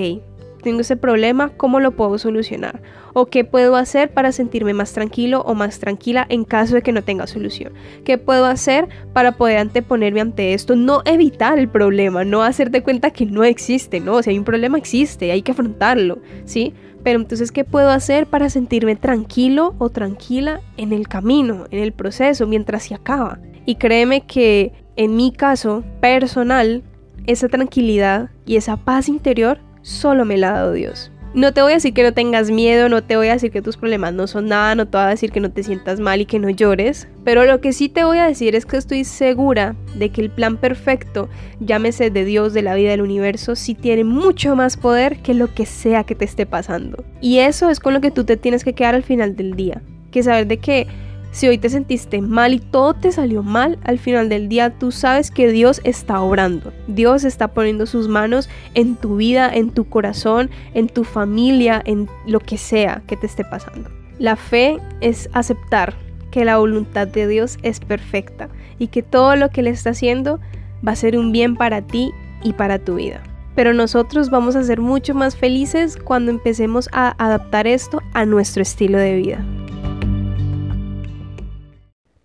tengo 0.64 0.82
ese 0.82 0.96
problema, 0.96 1.50
¿cómo 1.58 1.80
lo 1.80 1.92
puedo 1.92 2.18
solucionar? 2.18 2.82
¿O 3.14 3.28
qué 3.28 3.44
puedo 3.44 3.76
hacer 3.76 4.12
para 4.12 4.32
sentirme 4.32 4.74
más 4.74 4.94
tranquilo 4.94 5.42
o 5.42 5.54
más 5.54 5.80
tranquila 5.80 6.26
en 6.30 6.46
caso 6.46 6.76
de 6.76 6.82
que 6.82 6.94
no 6.94 7.04
tenga 7.04 7.28
solución? 7.28 7.74
¿Qué 8.06 8.18
puedo 8.18 8.46
hacer 8.46 8.88
para 9.14 9.34
poder 9.34 9.58
anteponerme 9.58 10.22
ante 10.22 10.54
esto? 10.54 10.76
No 10.76 11.02
evitar 11.06 11.60
el 11.60 11.68
problema, 11.68 12.24
no 12.24 12.42
hacerte 12.42 12.82
cuenta 12.82 13.12
que 13.12 13.26
no 13.26 13.44
existe, 13.44 14.00
¿no? 14.00 14.24
Si 14.24 14.32
hay 14.32 14.38
un 14.40 14.46
problema 14.46 14.78
existe, 14.78 15.32
hay 15.32 15.42
que 15.42 15.52
afrontarlo, 15.52 16.20
¿sí? 16.46 16.74
Pero 17.04 17.20
entonces, 17.20 17.52
¿qué 17.52 17.64
puedo 17.64 17.90
hacer 17.90 18.28
para 18.28 18.50
sentirme 18.50 18.96
tranquilo 18.96 19.76
o 19.78 19.90
tranquila 19.90 20.62
en 20.78 20.94
el 20.94 21.08
camino, 21.08 21.66
en 21.70 21.80
el 21.80 21.92
proceso, 21.92 22.48
mientras 22.48 22.84
se 22.84 22.96
acaba? 22.96 23.40
Y 23.66 23.76
créeme 23.76 24.22
que 24.22 24.72
en 24.96 25.16
mi 25.16 25.32
caso 25.32 25.84
personal, 26.00 26.84
esa 27.26 27.48
tranquilidad 27.48 28.30
y 28.46 28.58
esa 28.58 28.78
paz 28.78 29.10
interior 29.10 29.60
solo 29.82 30.26
me 30.26 30.38
la 30.38 30.50
ha 30.50 30.54
dado 30.54 30.74
Dios. 30.74 31.13
No 31.36 31.52
te 31.52 31.64
voy 31.64 31.72
a 31.72 31.76
decir 31.76 31.96
que 31.96 32.04
no 32.04 32.14
tengas 32.14 32.52
miedo, 32.52 32.90
no 32.90 33.02
te 33.02 33.18
voy 33.18 33.30
a 33.30 33.34
decir 33.34 33.50
que 33.50 33.64
tus 33.64 33.76
problemas 33.76 34.14
no 34.14 34.28
son 34.28 34.50
nada, 34.50 34.76
no 34.76 34.88
te 34.88 34.98
voy 34.98 35.08
a 35.08 35.10
decir 35.10 35.32
que 35.32 35.40
no 35.40 35.50
te 35.50 35.64
sientas 35.64 36.00
mal 36.00 36.22
y 36.22 36.28
que 36.28 36.38
no 36.38 36.48
llores, 36.52 37.08
pero 37.24 37.44
lo 37.44 37.60
que 37.60 37.74
sí 37.74 37.90
te 37.90 38.04
voy 38.04 38.20
a 38.20 38.28
decir 38.28 38.54
es 38.54 38.68
que 38.68 38.78
estoy 38.78 39.04
segura 39.04 39.76
de 39.96 40.10
que 40.10 40.22
el 40.22 40.30
plan 40.30 40.58
perfecto, 40.58 41.30
llámese 41.60 42.12
de 42.12 42.24
Dios, 42.24 42.54
de 42.54 42.62
la 42.62 42.76
vida 42.76 42.92
del 42.92 43.02
universo, 43.02 43.56
sí 43.56 43.74
tiene 43.74 44.04
mucho 44.04 44.56
más 44.56 44.78
poder 44.78 45.24
que 45.24 45.34
lo 45.34 45.52
que 45.52 45.66
sea 45.66 46.04
que 46.04 46.14
te 46.14 46.26
esté 46.26 46.46
pasando. 46.46 47.04
Y 47.20 47.40
eso 47.40 47.72
es 47.72 47.80
con 47.80 47.96
lo 47.96 48.02
que 48.02 48.12
tú 48.12 48.26
te 48.26 48.38
tienes 48.38 48.64
que 48.64 48.74
quedar 48.74 48.94
al 48.94 49.04
final 49.04 49.36
del 49.36 49.56
día, 49.56 49.82
que 50.12 50.22
saber 50.22 50.46
de 50.46 50.58
que 50.58 50.86
si 51.34 51.48
hoy 51.48 51.58
te 51.58 51.68
sentiste 51.70 52.22
mal 52.22 52.54
y 52.54 52.60
todo 52.60 52.94
te 52.94 53.12
salió 53.12 53.42
mal, 53.42 53.80
al 53.84 53.98
final 53.98 54.30
del 54.30 54.50
día 54.50 54.70
tú 54.70 54.92
sabes 54.92 55.32
que 55.32 55.52
Dios 55.52 55.82
está 55.84 56.22
obrando. 56.22 56.72
Dios 56.88 57.24
está 57.24 57.48
poniendo 57.48 57.88
sus 57.88 58.08
manos 58.08 58.50
en 58.76 58.96
tu 58.96 59.16
vida, 59.16 59.50
en 59.52 59.72
tu 59.72 59.90
corazón, 59.90 60.52
en 60.76 60.88
tu 60.88 61.04
familia, 61.04 61.82
en 61.86 62.08
lo 62.28 62.40
que 62.40 62.60
sea 62.60 63.02
que 63.08 63.18
te 63.18 63.26
esté 63.26 63.44
pasando. 63.44 63.90
La 64.20 64.36
fe 64.36 64.78
es 65.02 65.28
aceptar 65.34 65.96
que 66.30 66.46
la 66.46 66.58
voluntad 66.58 67.08
de 67.08 67.28
Dios 67.28 67.58
es 67.64 67.80
perfecta 67.80 68.50
y 68.78 68.88
que 68.88 69.02
todo 69.02 69.36
lo 69.36 69.50
que 69.50 69.62
Él 69.62 69.68
está 69.68 69.90
haciendo 69.90 70.40
va 70.88 70.92
a 70.92 70.96
ser 70.96 71.18
un 71.18 71.32
bien 71.32 71.56
para 71.56 71.82
ti 71.82 72.12
y 72.44 72.54
para 72.54 72.78
tu 72.78 72.96
vida. 72.96 73.24
Pero 73.56 73.74
nosotros 73.74 74.30
vamos 74.30 74.56
a 74.56 74.64
ser 74.64 74.80
mucho 74.82 75.16
más 75.16 75.36
felices 75.36 75.98
cuando 75.98 76.30
empecemos 76.30 76.90
a 76.92 77.16
adaptar 77.18 77.66
esto 77.66 78.04
a 78.14 78.24
nuestro 78.26 78.62
estilo 78.62 79.00
de 79.00 79.16
vida. 79.16 79.63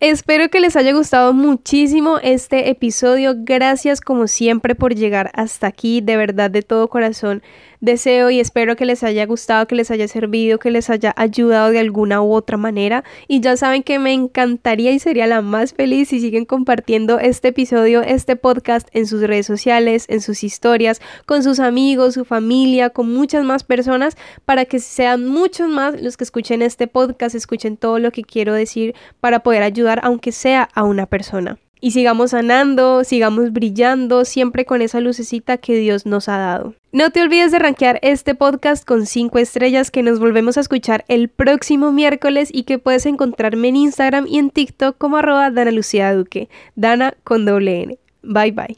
Espero 0.01 0.49
que 0.49 0.61
les 0.61 0.77
haya 0.77 0.93
gustado 0.93 1.33
muchísimo 1.33 2.21
este 2.23 2.71
episodio. 2.71 3.35
Gracias 3.37 4.01
como 4.01 4.29
siempre 4.29 4.77
por 4.77 4.95
llegar 4.95 5.33
hasta 5.35 5.67
aquí. 5.67 6.01
De 6.01 6.17
verdad, 6.17 6.53
de 6.53 6.63
todo 6.63 6.87
corazón 6.87 7.43
deseo 7.81 8.31
y 8.31 8.41
espero 8.41 8.77
que 8.77 8.85
les 8.85 9.03
haya 9.03 9.27
gustado, 9.27 9.67
que 9.67 9.75
les 9.75 9.91
haya 9.91 10.09
servido, 10.09 10.59
que 10.59 10.71
les 10.71 10.91
haya 10.91 11.14
ayudado 11.17 11.71
de 11.71 11.79
alguna 11.79 12.23
u 12.23 12.33
otra 12.33 12.57
manera. 12.57 13.05
Y 13.27 13.41
ya 13.41 13.57
saben 13.57 13.83
que 13.83 13.99
me 13.99 14.12
encantaría 14.12 14.93
y 14.93 14.99
sería 14.99 15.27
la 15.27 15.43
más 15.43 15.75
feliz 15.75 16.09
si 16.09 16.21
siguen 16.21 16.45
compartiendo 16.45 17.19
este 17.19 17.49
episodio, 17.49 18.03
este 18.03 18.37
podcast 18.37 18.88
en 18.93 19.07
sus 19.07 19.23
redes 19.23 19.47
sociales, 19.47 20.07
en 20.09 20.21
sus 20.21 20.45
historias, 20.45 21.01
con 21.27 21.43
sus 21.43 21.61
amigos, 21.61 22.14
su 22.14 22.25
familia, 22.25 22.91
con 22.91 23.12
muchas 23.12 23.45
más 23.45 23.64
personas, 23.64 24.17
para 24.45 24.64
que 24.64 24.79
sean 24.79 25.27
muchos 25.27 25.69
más 25.69 26.01
los 26.01 26.17
que 26.17 26.25
escuchen 26.25 26.62
este 26.62 26.87
podcast, 26.87 27.35
escuchen 27.35 27.77
todo 27.77 27.99
lo 27.99 28.12
que 28.12 28.23
quiero 28.23 28.55
decir 28.55 28.95
para 29.21 29.41
poder 29.41 29.62
ayudar 29.62 30.01
aunque 30.03 30.33
sea 30.33 30.69
a 30.75 30.85
una 30.85 31.07
persona. 31.07 31.59
Y 31.81 31.93
sigamos 31.93 32.33
sanando, 32.33 33.05
sigamos 33.05 33.53
brillando, 33.53 34.25
siempre 34.25 34.64
con 34.64 34.83
esa 34.83 35.01
lucecita 35.01 35.57
que 35.57 35.77
Dios 35.79 36.07
nos 36.07 36.29
ha 36.29 36.38
dado. 36.38 36.75
No 36.93 37.11
te 37.11 37.23
olvides 37.23 37.53
de 37.53 37.59
rankear 37.59 37.99
este 38.03 38.35
podcast 38.35 38.85
con 38.85 39.07
5 39.07 39.38
estrellas 39.38 39.91
que 39.91 40.03
nos 40.03 40.19
volvemos 40.19 40.57
a 40.57 40.61
escuchar 40.61 41.05
el 41.09 41.29
próximo 41.29 41.93
miércoles 41.93 42.51
y 42.53 42.64
que 42.64 42.79
puedes 42.79 43.07
encontrarme 43.07 43.69
en 43.69 43.77
Instagram 43.77 44.27
y 44.27 44.38
en 44.38 44.51
TikTok 44.51 44.99
como 44.99 45.19
arroba 45.19 45.51
Dana 45.51 45.71
Lucía 45.71 46.12
Duque, 46.14 46.49
Dana 46.77 47.14
con 47.25 47.45
doble 47.45 47.83
N. 47.83 47.99
Bye 48.23 48.53
bye. 48.53 48.77